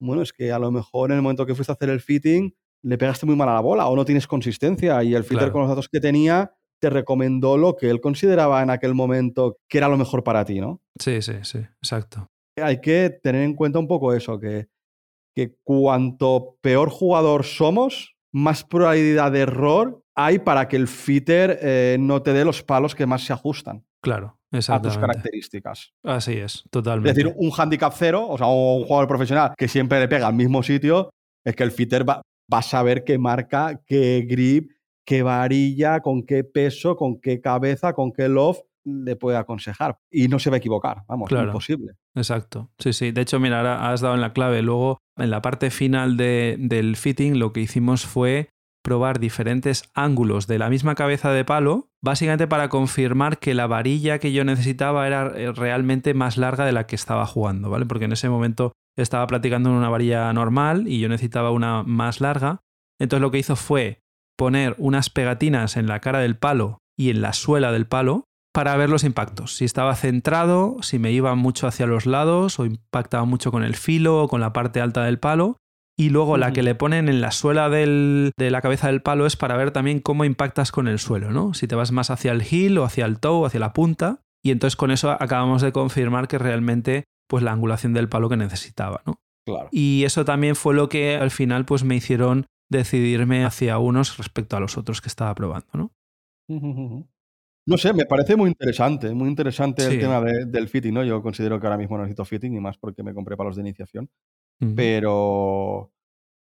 Bueno, 0.00 0.22
es 0.22 0.32
que 0.32 0.52
a 0.52 0.58
lo 0.58 0.70
mejor 0.70 1.10
en 1.10 1.16
el 1.16 1.22
momento 1.22 1.46
que 1.46 1.54
fuiste 1.54 1.72
a 1.72 1.74
hacer 1.74 1.88
el 1.88 2.00
fitting 2.00 2.54
le 2.84 2.98
pegaste 2.98 3.26
muy 3.26 3.34
mal 3.34 3.48
a 3.48 3.54
la 3.54 3.60
bola 3.60 3.86
o 3.88 3.96
no 3.96 4.04
tienes 4.04 4.26
consistencia 4.26 5.02
y 5.02 5.14
el 5.14 5.24
fitter 5.24 5.38
Claro. 5.38 5.52
con 5.52 5.60
los 5.62 5.70
datos 5.70 5.88
que 5.88 5.98
tenía 6.00 6.52
te 6.80 6.90
recomendó 6.90 7.56
lo 7.56 7.74
que 7.74 7.88
él 7.88 8.00
consideraba 8.02 8.62
en 8.62 8.68
aquel 8.70 8.94
momento 8.94 9.56
que 9.68 9.78
era 9.78 9.88
lo 9.88 9.96
mejor 9.96 10.22
para 10.22 10.44
ti, 10.44 10.60
¿no? 10.60 10.82
Sí, 11.00 11.22
sí, 11.22 11.32
sí, 11.42 11.58
exacto. 11.58 12.28
hay 12.62 12.80
que 12.80 13.10
tener 13.22 13.42
en 13.42 13.54
cuenta 13.54 13.78
un 13.78 13.88
poco 13.88 14.12
eso, 14.12 14.38
que, 14.38 14.68
que 15.34 15.56
cuanto 15.64 16.58
peor 16.60 16.90
jugador 16.90 17.44
somos, 17.44 18.14
más 18.32 18.62
probabilidad 18.64 19.32
de 19.32 19.40
error 19.40 20.02
hay 20.16 20.38
para 20.38 20.66
que 20.68 20.76
el 20.76 20.88
fitter 20.88 21.58
eh, 21.62 21.96
no 22.00 22.22
te 22.22 22.32
dé 22.32 22.44
los 22.44 22.62
palos 22.62 22.94
que 22.94 23.06
más 23.06 23.22
se 23.24 23.32
ajustan 23.32 23.84
Claro, 24.02 24.38
a 24.68 24.80
tus 24.82 24.96
características. 24.98 25.92
Así 26.04 26.32
es, 26.34 26.56
Es 26.56 26.64
totalmente. 26.70 27.12
decir, 27.12 27.34
un 27.36 27.50
handicap 27.56 27.92
cero, 27.96 28.26
o 28.28 28.38
sea, 28.38 28.46
un 28.46 28.84
jugador 28.84 29.08
profesional 29.08 29.52
que 29.56 29.68
siempre 29.68 29.98
le 30.00 30.08
pega 30.08 30.26
al 30.28 30.34
mismo 30.34 30.62
sitio, 30.62 31.10
es 31.44 31.54
que 31.56 31.64
el 31.64 31.72
fitter 31.72 32.08
va, 32.08 32.22
va 32.52 32.58
a 32.58 32.62
saber 32.62 33.02
qué 33.04 33.18
marca, 33.18 33.80
qué 33.84 34.24
grip, 34.28 34.70
qué 35.04 35.22
varilla, 35.22 36.00
con 36.00 36.22
qué 36.24 36.44
peso, 36.44 36.96
con 36.96 37.20
qué 37.20 37.40
cabeza, 37.40 37.92
con 37.92 38.12
qué 38.12 38.28
loft 38.28 38.60
le 38.84 39.16
puede 39.16 39.36
aconsejar. 39.36 39.98
Y 40.10 40.28
no 40.28 40.38
se 40.38 40.50
va 40.50 40.56
a 40.56 40.58
equivocar, 40.58 41.02
vamos, 41.08 41.28
Claro. 41.28 41.48
imposible. 41.48 41.94
Exacto. 42.14 42.70
Sí, 42.78 42.92
sí. 42.92 43.10
De 43.10 43.22
hecho, 43.22 43.40
mira, 43.40 43.58
ahora 43.58 43.90
has 43.92 44.00
dado 44.00 44.14
en 44.14 44.20
la 44.20 44.32
clave. 44.32 44.62
Luego, 44.62 44.98
en 45.16 45.30
la 45.30 45.42
parte 45.42 45.70
final 45.70 46.16
de- 46.16 46.56
del 46.60 46.94
fitting, 46.96 47.38
lo 47.40 47.52
que 47.52 47.60
hicimos 47.60 48.06
fue 48.06 48.50
probar 48.86 49.18
diferentes 49.18 49.90
ángulos 49.94 50.46
de 50.46 50.60
la 50.60 50.70
misma 50.70 50.94
cabeza 50.94 51.32
de 51.32 51.44
palo, 51.44 51.90
básicamente 52.00 52.46
para 52.46 52.68
confirmar 52.68 53.40
que 53.40 53.52
la 53.52 53.66
varilla 53.66 54.20
que 54.20 54.30
yo 54.30 54.44
necesitaba 54.44 55.08
era 55.08 55.32
eh, 55.34 55.50
realmente 55.50 56.14
más 56.14 56.36
larga 56.36 56.64
de 56.64 56.70
la 56.70 56.86
que 56.86 56.94
estaba 56.94 57.26
jugando, 57.26 57.68
¿vale? 57.68 57.84
Porque 57.84 58.04
en 58.04 58.12
ese 58.12 58.28
momento 58.28 58.70
estaba 58.96 59.26
practicando 59.26 59.70
en 59.70 59.74
una 59.74 59.88
varilla 59.88 60.32
normal 60.32 60.86
y 60.86 61.00
yo 61.00 61.08
necesitaba 61.08 61.50
una 61.50 61.82
más 61.82 62.20
larga. 62.20 62.60
Entonces 63.00 63.22
lo 63.22 63.32
que 63.32 63.40
hizo 63.40 63.56
fue 63.56 64.04
poner 64.38 64.76
unas 64.78 65.10
pegatinas 65.10 65.76
en 65.76 65.88
la 65.88 65.98
cara 65.98 66.20
del 66.20 66.36
palo 66.36 66.78
y 66.96 67.10
en 67.10 67.22
la 67.22 67.32
suela 67.32 67.72
del 67.72 67.88
palo 67.88 68.22
para 68.54 68.76
ver 68.76 68.88
los 68.88 69.02
impactos. 69.02 69.56
Si 69.56 69.64
estaba 69.64 69.96
centrado, 69.96 70.76
si 70.82 71.00
me 71.00 71.10
iba 71.10 71.34
mucho 71.34 71.66
hacia 71.66 71.88
los 71.88 72.06
lados 72.06 72.60
o 72.60 72.66
impactaba 72.66 73.24
mucho 73.24 73.50
con 73.50 73.64
el 73.64 73.74
filo 73.74 74.22
o 74.22 74.28
con 74.28 74.40
la 74.40 74.52
parte 74.52 74.80
alta 74.80 75.02
del 75.02 75.18
palo. 75.18 75.56
Y 75.98 76.10
luego 76.10 76.36
la 76.36 76.52
que 76.52 76.62
le 76.62 76.74
ponen 76.74 77.08
en 77.08 77.20
la 77.22 77.30
suela 77.30 77.68
del- 77.70 78.32
de 78.36 78.50
la 78.50 78.60
cabeza 78.60 78.88
del 78.88 79.00
palo 79.00 79.24
es 79.26 79.36
para 79.36 79.56
ver 79.56 79.70
también 79.70 80.00
cómo 80.00 80.24
impactas 80.26 80.70
con 80.70 80.88
el 80.88 80.98
suelo, 80.98 81.30
¿no? 81.30 81.54
Si 81.54 81.66
te 81.66 81.74
vas 81.74 81.90
más 81.92 82.10
hacia 82.10 82.32
el 82.32 82.42
heel 82.42 82.76
o 82.78 82.84
hacia 82.84 83.06
el 83.06 83.18
toe 83.18 83.32
o 83.42 83.46
hacia 83.46 83.60
la 83.60 83.72
punta. 83.72 84.20
Y 84.44 84.50
entonces 84.50 84.76
con 84.76 84.90
eso 84.90 85.10
acabamos 85.10 85.62
de 85.62 85.72
confirmar 85.72 86.28
que 86.28 86.38
realmente 86.38 87.04
pues 87.28 87.42
la 87.42 87.52
angulación 87.52 87.94
del 87.94 88.08
palo 88.08 88.28
que 88.28 88.36
necesitaba, 88.36 89.02
¿no? 89.06 89.16
Claro. 89.46 89.68
Y 89.72 90.04
eso 90.04 90.24
también 90.24 90.54
fue 90.54 90.74
lo 90.74 90.88
que 90.88 91.16
al 91.16 91.30
final 91.30 91.64
pues 91.64 91.82
me 91.82 91.96
hicieron 91.96 92.46
decidirme 92.70 93.44
hacia 93.44 93.78
unos 93.78 94.18
respecto 94.18 94.56
a 94.56 94.60
los 94.60 94.76
otros 94.76 95.00
que 95.00 95.08
estaba 95.08 95.34
probando, 95.34 95.68
¿no? 95.72 95.90
No 97.68 97.78
sé, 97.78 97.92
me 97.92 98.04
parece 98.06 98.36
muy 98.36 98.48
interesante, 98.50 99.12
muy 99.12 99.28
interesante 99.28 99.82
Sí. 99.82 99.94
el 99.94 100.00
tema 100.00 100.20
de- 100.20 100.44
del 100.46 100.68
fitting, 100.68 100.94
¿no? 100.94 101.02
Yo 101.02 101.20
considero 101.20 101.58
que 101.58 101.66
ahora 101.66 101.76
mismo 101.78 101.96
no 101.96 102.04
necesito 102.04 102.24
fitting 102.24 102.54
y 102.54 102.60
más 102.60 102.78
porque 102.78 103.02
me 103.02 103.12
compré 103.12 103.36
palos 103.36 103.56
de 103.56 103.62
iniciación, 103.62 104.08
Pero, 104.74 105.92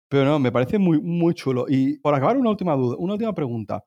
pero 0.10 0.26
no, 0.26 0.40
me 0.40 0.52
parece 0.52 0.78
muy, 0.78 1.02
muy 1.02 1.34
chulo. 1.34 1.66
Y 1.68 1.98
por 2.00 2.14
acabar, 2.14 2.38
una 2.38 2.50
última 2.50 2.76
duda, 2.76 2.96
una 2.98 3.14
última 3.14 3.34
pregunta. 3.34 3.86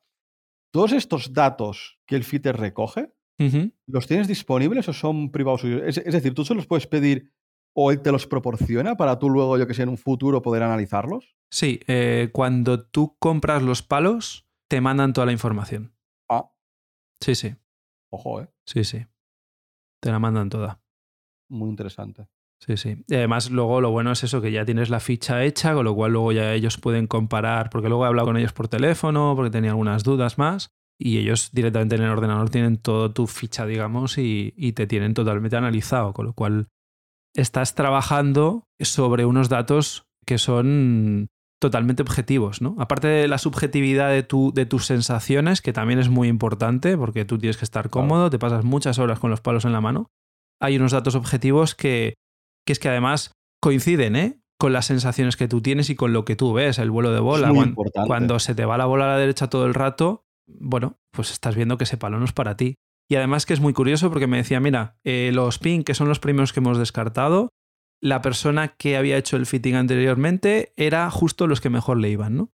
¿Todos 0.71 0.91
estos 0.91 1.33
datos 1.33 1.99
que 2.05 2.15
el 2.15 2.23
fitter 2.23 2.57
recoge, 2.57 3.13
los 3.85 4.07
tienes 4.07 4.27
disponibles 4.27 4.89
o 4.89 4.93
son 4.93 5.31
privados 5.31 5.61
suyos? 5.61 5.81
Es, 5.85 5.97
es 5.97 6.13
decir, 6.13 6.33
¿tú 6.33 6.43
se 6.43 6.55
los 6.55 6.67
puedes 6.67 6.87
pedir 6.87 7.31
o 7.73 7.91
él 7.91 8.01
te 8.01 8.11
los 8.11 8.27
proporciona 8.27 8.97
para 8.97 9.19
tú 9.19 9.29
luego, 9.29 9.57
yo 9.57 9.67
que 9.67 9.73
sé, 9.73 9.83
en 9.83 9.89
un 9.89 9.97
futuro 9.97 10.41
poder 10.41 10.63
analizarlos? 10.63 11.35
Sí, 11.49 11.79
eh, 11.87 12.29
cuando 12.33 12.85
tú 12.85 13.15
compras 13.19 13.63
los 13.63 13.81
palos, 13.81 14.47
te 14.67 14.81
mandan 14.81 15.13
toda 15.13 15.25
la 15.25 15.31
información. 15.31 15.93
Ah, 16.29 16.51
Sí, 17.21 17.33
sí, 17.35 17.55
ojo, 18.11 18.41
¿eh? 18.41 18.49
sí, 18.65 18.83
sí. 18.83 19.05
Te 20.01 20.11
la 20.11 20.19
mandan 20.19 20.49
toda. 20.49 20.81
Muy 21.49 21.69
interesante. 21.69 22.27
Sí, 22.59 22.75
sí. 22.75 23.03
Y 23.07 23.15
además, 23.15 23.51
luego 23.51 23.81
lo 23.81 23.91
bueno 23.91 24.11
es 24.11 24.23
eso, 24.23 24.41
que 24.41 24.51
ya 24.51 24.65
tienes 24.65 24.89
la 24.89 24.99
ficha 24.99 25.43
hecha, 25.43 25.73
con 25.73 25.85
lo 25.85 25.93
cual 25.95 26.13
luego 26.13 26.31
ya 26.31 26.53
ellos 26.53 26.77
pueden 26.77 27.07
comparar, 27.07 27.69
porque 27.69 27.87
luego 27.87 28.05
he 28.05 28.07
hablado 28.07 28.27
con 28.27 28.37
ellos 28.37 28.53
por 28.53 28.67
teléfono, 28.67 29.33
porque 29.35 29.51
tenía 29.51 29.71
algunas 29.71 30.03
dudas 30.03 30.37
más, 30.37 30.69
y 30.99 31.19
ellos 31.19 31.51
directamente 31.53 31.95
en 31.95 32.03
el 32.03 32.09
ordenador 32.09 32.49
tienen 32.49 32.77
toda 32.77 33.13
tu 33.13 33.27
ficha, 33.27 33.65
digamos, 33.65 34.17
y, 34.17 34.53
y 34.57 34.73
te 34.73 34.87
tienen 34.87 35.13
totalmente 35.13 35.55
analizado, 35.55 36.13
con 36.13 36.25
lo 36.25 36.33
cual 36.33 36.67
estás 37.35 37.75
trabajando 37.75 38.63
sobre 38.79 39.25
unos 39.25 39.49
datos 39.49 40.03
que 40.25 40.39
son 40.39 41.27
totalmente 41.59 42.03
objetivos, 42.03 42.61
¿no? 42.61 42.75
Aparte 42.79 43.07
de 43.07 43.27
la 43.27 43.37
subjetividad 43.37 44.11
de, 44.11 44.23
tu, 44.23 44.51
de 44.53 44.65
tus 44.65 44.85
sensaciones, 44.85 45.61
que 45.61 45.73
también 45.73 45.99
es 45.99 46.09
muy 46.09 46.27
importante, 46.27 46.97
porque 46.97 47.25
tú 47.25 47.37
tienes 47.37 47.57
que 47.57 47.65
estar 47.65 47.89
cómodo, 47.89 48.29
te 48.29 48.39
pasas 48.39 48.63
muchas 48.63 48.99
horas 48.99 49.19
con 49.19 49.29
los 49.29 49.41
palos 49.41 49.65
en 49.65 49.71
la 49.71 49.81
mano, 49.81 50.09
hay 50.59 50.77
unos 50.77 50.91
datos 50.91 51.15
objetivos 51.15 51.75
que 51.75 52.15
que 52.67 52.73
es 52.73 52.79
que 52.79 52.89
además 52.89 53.31
coinciden, 53.61 54.15
¿eh? 54.15 54.39
Con 54.59 54.73
las 54.73 54.85
sensaciones 54.85 55.37
que 55.37 55.47
tú 55.47 55.61
tienes 55.61 55.89
y 55.89 55.95
con 55.95 56.13
lo 56.13 56.25
que 56.25 56.35
tú 56.35 56.53
ves, 56.53 56.77
el 56.77 56.91
vuelo 56.91 57.11
de 57.11 57.19
bola. 57.19 57.49
Cuando, 57.49 57.69
importante. 57.69 58.07
cuando 58.07 58.39
se 58.39 58.53
te 58.53 58.65
va 58.65 58.77
la 58.77 58.85
bola 58.85 59.05
a 59.05 59.07
la 59.07 59.17
derecha 59.17 59.49
todo 59.49 59.65
el 59.65 59.73
rato, 59.73 60.25
bueno, 60.47 60.97
pues 61.11 61.31
estás 61.31 61.55
viendo 61.55 61.77
que 61.77 61.85
ese 61.85 61.97
palo 61.97 62.19
no 62.19 62.25
es 62.25 62.33
para 62.33 62.57
ti. 62.57 62.75
Y 63.09 63.15
además 63.15 63.45
que 63.45 63.53
es 63.53 63.61
muy 63.61 63.73
curioso 63.73 64.09
porque 64.09 64.27
me 64.27 64.37
decía, 64.37 64.59
mira, 64.59 64.97
eh, 65.05 65.31
los 65.33 65.59
pin, 65.59 65.83
que 65.83 65.93
son 65.93 66.09
los 66.09 66.19
primeros 66.19 66.51
que 66.51 66.59
hemos 66.59 66.77
descartado, 66.77 67.49
la 68.01 68.21
persona 68.21 68.75
que 68.75 68.97
había 68.97 69.17
hecho 69.17 69.37
el 69.37 69.45
fitting 69.45 69.75
anteriormente 69.75 70.73
era 70.75 71.09
justo 71.09 71.47
los 71.47 71.61
que 71.61 71.69
mejor 71.69 71.97
le 71.97 72.09
iban, 72.09 72.35
¿no? 72.35 72.51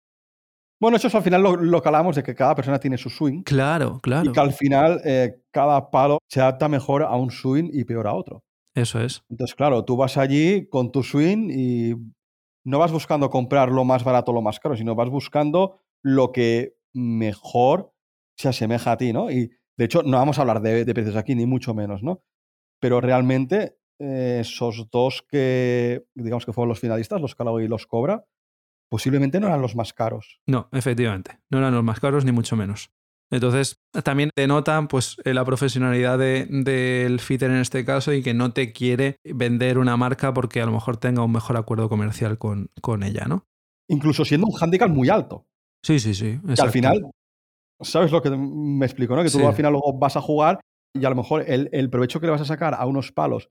Bueno, 0.81 0.97
eso 0.97 1.09
es 1.09 1.15
al 1.15 1.23
final 1.23 1.43
lo, 1.43 1.57
lo 1.57 1.83
que 1.83 1.89
hablamos 1.89 2.17
de 2.17 2.23
que 2.23 2.35
cada 2.35 2.55
persona 2.55 2.81
tiene 2.81 2.97
su 2.97 3.11
swing 3.11 3.43
Claro, 3.43 4.01
claro. 4.03 4.31
y 4.31 4.33
que 4.33 4.41
al 4.41 4.53
final 4.53 5.01
eh, 5.05 5.43
cada 5.53 5.91
palo 5.91 6.19
se 6.29 6.41
adapta 6.41 6.69
mejor 6.69 7.03
a 7.03 7.15
un 7.17 7.31
swing 7.31 7.69
y 7.73 7.85
peor 7.85 8.07
a 8.07 8.15
otro. 8.15 8.43
Eso 8.75 9.01
es. 9.01 9.23
Entonces, 9.29 9.55
claro, 9.55 9.85
tú 9.85 9.97
vas 9.97 10.17
allí 10.17 10.69
con 10.69 10.93
tu 10.93 11.03
swing 11.03 11.51
y 11.51 11.95
no 12.65 12.79
vas 12.79 12.93
buscando 12.93 13.31
comprar 13.31 13.71
lo 13.71 13.85
más 13.85 14.05
barato 14.05 14.33
o 14.33 14.35
lo 14.35 14.43
más 14.43 14.61
caro, 14.61 14.77
sino 14.77 14.95
vas 14.95 15.09
buscando 15.09 15.81
lo 16.03 16.33
que 16.33 16.77
mejor 16.93 17.93
se 18.37 18.49
asemeja 18.49 18.93
a 18.93 18.97
ti, 18.97 19.13
¿no? 19.13 19.31
Y 19.31 19.51
de 19.77 19.85
hecho, 19.85 20.03
no 20.03 20.19
vamos 20.19 20.39
a 20.39 20.43
hablar 20.43 20.61
de, 20.61 20.85
de 20.85 20.95
precios 20.95 21.17
aquí, 21.17 21.35
ni 21.35 21.47
mucho 21.47 21.75
menos, 21.75 22.03
¿no? 22.03 22.23
Pero 22.81 23.01
realmente, 23.01 23.79
eh, 23.99 24.39
esos 24.41 24.89
dos 24.91 25.23
que, 25.29 26.05
digamos 26.15 26.47
que 26.47 26.53
fueron 26.53 26.69
los 26.69 26.81
finalistas, 26.81 27.21
los 27.21 27.35
Callaway 27.35 27.67
y 27.67 27.69
los 27.69 27.87
Cobra, 27.87 28.25
posiblemente 28.91 29.41
no 29.41 29.47
eran 29.47 29.63
los 29.63 29.77
más 29.77 29.93
caros. 29.93 30.41
No, 30.47 30.69
efectivamente. 30.73 31.39
No 31.51 31.59
eran 31.59 31.75
los 31.75 31.85
más 31.85 32.01
caros 32.01 32.25
ni 32.25 32.33
mucho 32.33 32.57
menos. 32.57 32.91
Entonces, 33.31 33.77
también 34.05 34.31
denotan 34.37 34.89
pues, 34.89 35.17
eh, 35.25 35.33
la 35.35 35.45
profesionalidad 35.45 36.19
de- 36.19 36.47
del 36.51 37.21
fitter 37.21 37.51
en 37.51 37.59
este 37.59 37.85
caso 37.85 38.13
y 38.13 38.23
que 38.23 38.35
no 38.35 38.53
te 38.53 38.73
quiere 38.73 39.17
vender 39.25 39.79
una 39.79 39.97
marca 39.97 40.35
porque 40.35 40.61
a 40.61 40.67
lo 40.67 40.73
mejor 40.73 40.97
tenga 40.97 41.23
un 41.25 41.33
mejor 41.33 41.57
acuerdo 41.57 41.89
comercial 41.89 42.39
con, 42.39 42.71
con 42.81 43.03
ella, 43.03 43.27
¿no? 43.29 43.47
Incluso 43.89 44.25
siendo 44.25 44.47
un 44.49 44.55
handicap 44.61 44.91
muy 44.91 45.09
alto. 45.09 45.47
Sí, 45.85 45.99
sí, 46.01 46.15
sí. 46.15 46.39
Que 46.55 46.61
al 46.63 46.71
final, 46.71 47.11
¿sabes 47.81 48.13
lo 48.13 48.21
que 48.23 48.31
me 48.31 48.85
explico? 48.87 49.15
¿no? 49.17 49.23
Que 49.23 49.31
tú 49.31 49.39
Sí. 49.39 49.45
al 49.45 49.55
final 49.55 49.73
luego 49.73 49.97
vas 49.99 50.17
a 50.17 50.21
jugar 50.21 50.61
y 50.95 51.05
a 51.05 51.11
lo 51.11 51.17
mejor 51.17 51.45
el, 51.47 51.69
el 51.73 51.89
provecho 51.89 52.21
que 52.21 52.27
le 52.27 52.33
vas 52.33 52.41
a 52.41 52.45
sacar 52.45 52.75
a 52.75 52.85
unos 52.87 53.13
palos 53.13 53.49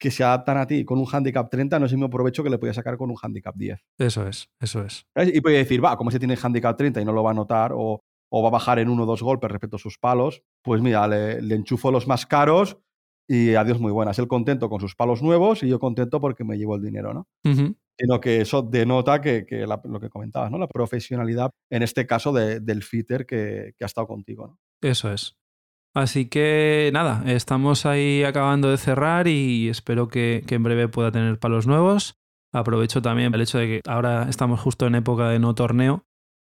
que 0.00 0.12
se 0.12 0.22
adaptan 0.22 0.58
a 0.58 0.66
ti 0.68 0.84
con 0.84 0.98
un 1.00 1.06
handicap 1.12 1.50
30 1.50 1.78
no 1.80 1.86
es 1.86 1.92
el 1.92 1.98
mismo 1.98 2.08
provecho 2.08 2.44
que 2.44 2.50
le 2.50 2.58
podías 2.58 2.76
sacar 2.76 2.96
con 2.96 3.10
un 3.10 3.16
handicap 3.20 3.54
10. 3.56 3.80
Eso 3.98 4.28
es, 4.28 4.48
eso 4.60 4.82
es. 4.84 5.04
¿sabes? 5.12 5.34
Y 5.34 5.40
puede 5.40 5.56
decir, 5.58 5.84
va, 5.84 5.96
como 5.96 6.12
se 6.12 6.20
tiene 6.20 6.38
handicap 6.40 6.76
30 6.76 7.00
y 7.00 7.04
no 7.04 7.12
lo 7.12 7.24
va 7.24 7.32
a 7.32 7.34
notar 7.34 7.72
o, 7.74 8.00
o 8.30 8.42
va 8.42 8.48
a 8.48 8.52
bajar 8.52 8.78
en 8.78 8.88
uno 8.88 9.04
o 9.04 9.06
dos 9.06 9.22
golpes 9.22 9.50
respecto 9.50 9.76
a 9.76 9.80
sus 9.80 9.98
palos, 9.98 10.42
pues 10.62 10.80
mira, 10.82 11.06
le, 11.08 11.40
le 11.42 11.54
enchufo 11.54 11.90
los 11.90 12.06
más 12.06 12.26
caros 12.26 12.78
y 13.28 13.54
adiós 13.54 13.78
muy 13.80 13.92
buenas. 13.92 14.18
Él 14.18 14.28
contento 14.28 14.68
con 14.70 14.80
sus 14.80 14.94
palos 14.94 15.22
nuevos 15.22 15.62
y 15.62 15.68
yo 15.68 15.78
contento 15.78 16.20
porque 16.20 16.44
me 16.44 16.56
llevo 16.56 16.76
el 16.76 16.82
dinero, 16.82 17.12
¿no? 17.14 17.26
Ujú. 17.50 17.76
Sino 17.98 18.20
que 18.20 18.40
eso 18.40 18.62
denota 18.62 19.20
que, 19.20 19.44
que 19.44 19.66
la- 19.66 19.80
lo 19.84 19.98
que 20.00 20.08
comentabas, 20.08 20.50
¿no? 20.50 20.58
La 20.58 20.68
profesionalidad, 20.68 21.50
en 21.70 21.82
este 21.82 22.06
caso, 22.06 22.32
de- 22.32 22.60
del 22.60 22.82
fitter 22.82 23.26
que, 23.26 23.72
que 23.76 23.84
ha 23.84 23.86
estado 23.86 24.06
contigo, 24.06 24.46
¿no? 24.46 24.58
Eso 24.82 25.12
es. 25.12 25.36
Así 25.94 26.28
que 26.28 26.90
nada, 26.92 27.24
estamos 27.26 27.86
ahí 27.86 28.22
acabando 28.22 28.70
de 28.70 28.76
cerrar 28.76 29.26
y 29.26 29.68
espero 29.68 30.06
que, 30.08 30.44
que 30.46 30.54
en 30.54 30.62
breve 30.62 30.86
pueda 30.88 31.10
tener 31.10 31.38
palos 31.38 31.66
nuevos. 31.66 32.14
Aprovecho 32.52 33.02
también 33.02 33.34
el 33.34 33.40
hecho 33.40 33.58
de 33.58 33.66
que 33.66 33.80
ahora 33.90 34.26
estamos 34.28 34.60
justo 34.60 34.86
en 34.86 34.94
época 34.94 35.28
de 35.28 35.38
no 35.38 35.54
torneo, 35.54 36.06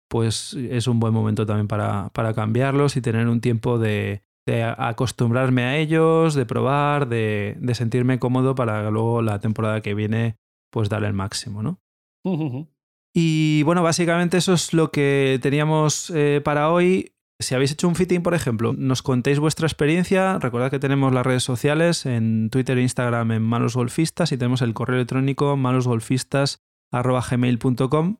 pues 0.10 0.56
es 0.56 0.88
un 0.88 1.00
buen 1.00 1.13
momento 1.13 1.45
también 1.45 1.67
para, 1.67 2.10
para 2.10 2.34
cambiarlos 2.34 2.98
y 2.98 3.02
tener 3.02 3.28
un 3.28 3.39
tiempo 3.39 3.80
de, 3.80 4.24
de 4.45 4.63
acostumbrarme 4.63 5.63
a 5.63 5.78
ellos, 5.78 6.34
de 6.34 6.45
probar, 6.45 7.08
de, 7.08 7.56
de 7.60 7.76
sentirme 7.76 8.19
cómodo 8.19 8.56
para 8.56 8.89
luego 8.89 9.22
la 9.22 9.39
temporada 9.39 9.82
que 9.82 9.93
viene 9.93 10.38
pues 10.72 10.89
darle 10.89 11.08
el 11.08 11.13
máximo, 11.13 11.63
¿no? 11.63 11.80
Y 13.13 13.63
bueno, 13.63 13.84
básicamente 13.84 14.38
eso 14.38 14.54
es 14.54 14.74
lo 14.74 14.91
que 14.91 15.39
teníamos 15.41 16.12
eh, 16.15 16.41
para 16.43 16.72
hoy. 16.72 17.13
Si 17.39 17.56
habéis 17.56 17.72
hecho 17.72 17.88
un 17.88 17.95
fitting, 17.95 18.22
por 18.22 18.34
ejemplo, 18.34 18.74
nos 18.74 19.02
contéis 19.02 19.39
vuestra 19.39 19.65
experiencia. 19.65 20.38
Recordad 20.39 20.69
que 20.69 20.80
tenemos 20.80 21.13
las 21.13 21.26
redes 21.26 21.43
sociales 21.43 22.06
en 22.06 22.50
Twitter 22.50 22.78
e 22.78 22.82
Instagram 22.82 23.32
en 23.32 23.41
Malos 23.41 23.76
Golfistas 23.76 24.32
y 24.32 24.38
tenemos 24.38 24.62
el 24.62 24.74
correo 24.74 24.98
electrónico 24.98 25.56
malosgolfistas.gmail.com. 25.56 28.17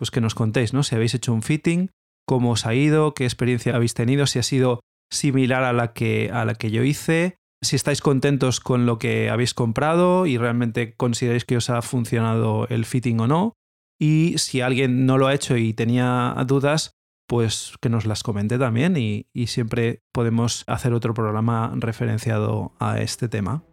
Pues 0.00 0.10
que 0.10 0.22
nos 0.22 0.34
contéis, 0.34 0.72
¿no? 0.72 0.82
Si 0.82 0.94
habéis 0.94 1.12
hecho 1.12 1.34
un 1.34 1.42
fitting, 1.42 1.90
cómo 2.26 2.52
os 2.52 2.64
ha 2.64 2.74
ido, 2.74 3.12
qué 3.12 3.24
experiencia 3.24 3.76
habéis 3.76 3.92
tenido, 3.92 4.26
si 4.26 4.38
ha 4.38 4.42
sido 4.42 4.80
similar 5.12 5.62
a 5.62 5.74
la 5.74 5.92
que, 5.92 6.30
a 6.32 6.46
la 6.46 6.54
que 6.54 6.70
yo 6.70 6.82
hice, 6.84 7.36
si 7.62 7.76
estáis 7.76 8.00
contentos 8.00 8.60
con 8.60 8.86
lo 8.86 8.98
que 8.98 9.28
habéis 9.28 9.52
comprado 9.52 10.24
y 10.24 10.38
realmente 10.38 10.94
consideráis 10.94 11.44
que 11.44 11.58
os 11.58 11.68
ha 11.68 11.82
funcionado 11.82 12.66
el 12.68 12.86
fitting 12.86 13.20
o 13.20 13.26
no. 13.26 13.52
Y 14.00 14.38
si 14.38 14.62
alguien 14.62 15.04
no 15.04 15.18
lo 15.18 15.26
ha 15.26 15.34
hecho 15.34 15.58
y 15.58 15.74
tenía 15.74 16.34
dudas, 16.46 16.92
pues 17.28 17.74
que 17.82 17.90
nos 17.90 18.06
las 18.06 18.22
comente 18.22 18.58
también 18.58 18.96
y, 18.96 19.26
y 19.34 19.48
siempre 19.48 20.00
podemos 20.14 20.64
hacer 20.66 20.94
otro 20.94 21.12
programa 21.12 21.74
referenciado 21.76 22.72
a 22.80 23.02
este 23.02 23.28
tema. 23.28 23.64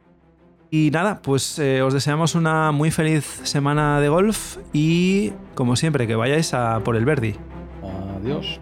Y 0.70 0.92
nada, 0.92 1.22
pues 1.22 1.60
eh, 1.60 1.82
os 1.82 1.94
deseamos 1.94 2.36
una 2.36 2.72
muy 2.72 2.92
feliz 2.92 3.24
semana 3.44 4.02
de 4.02 4.10
golf 4.10 4.58
y 4.74 5.32
como 5.56 5.76
siempre 5.76 6.08
que 6.08 6.16
vayáis 6.16 6.54
a 6.54 6.82
por 6.82 6.96
el 6.96 7.06
Verdi. 7.06 7.36
Adiós. 8.20 8.60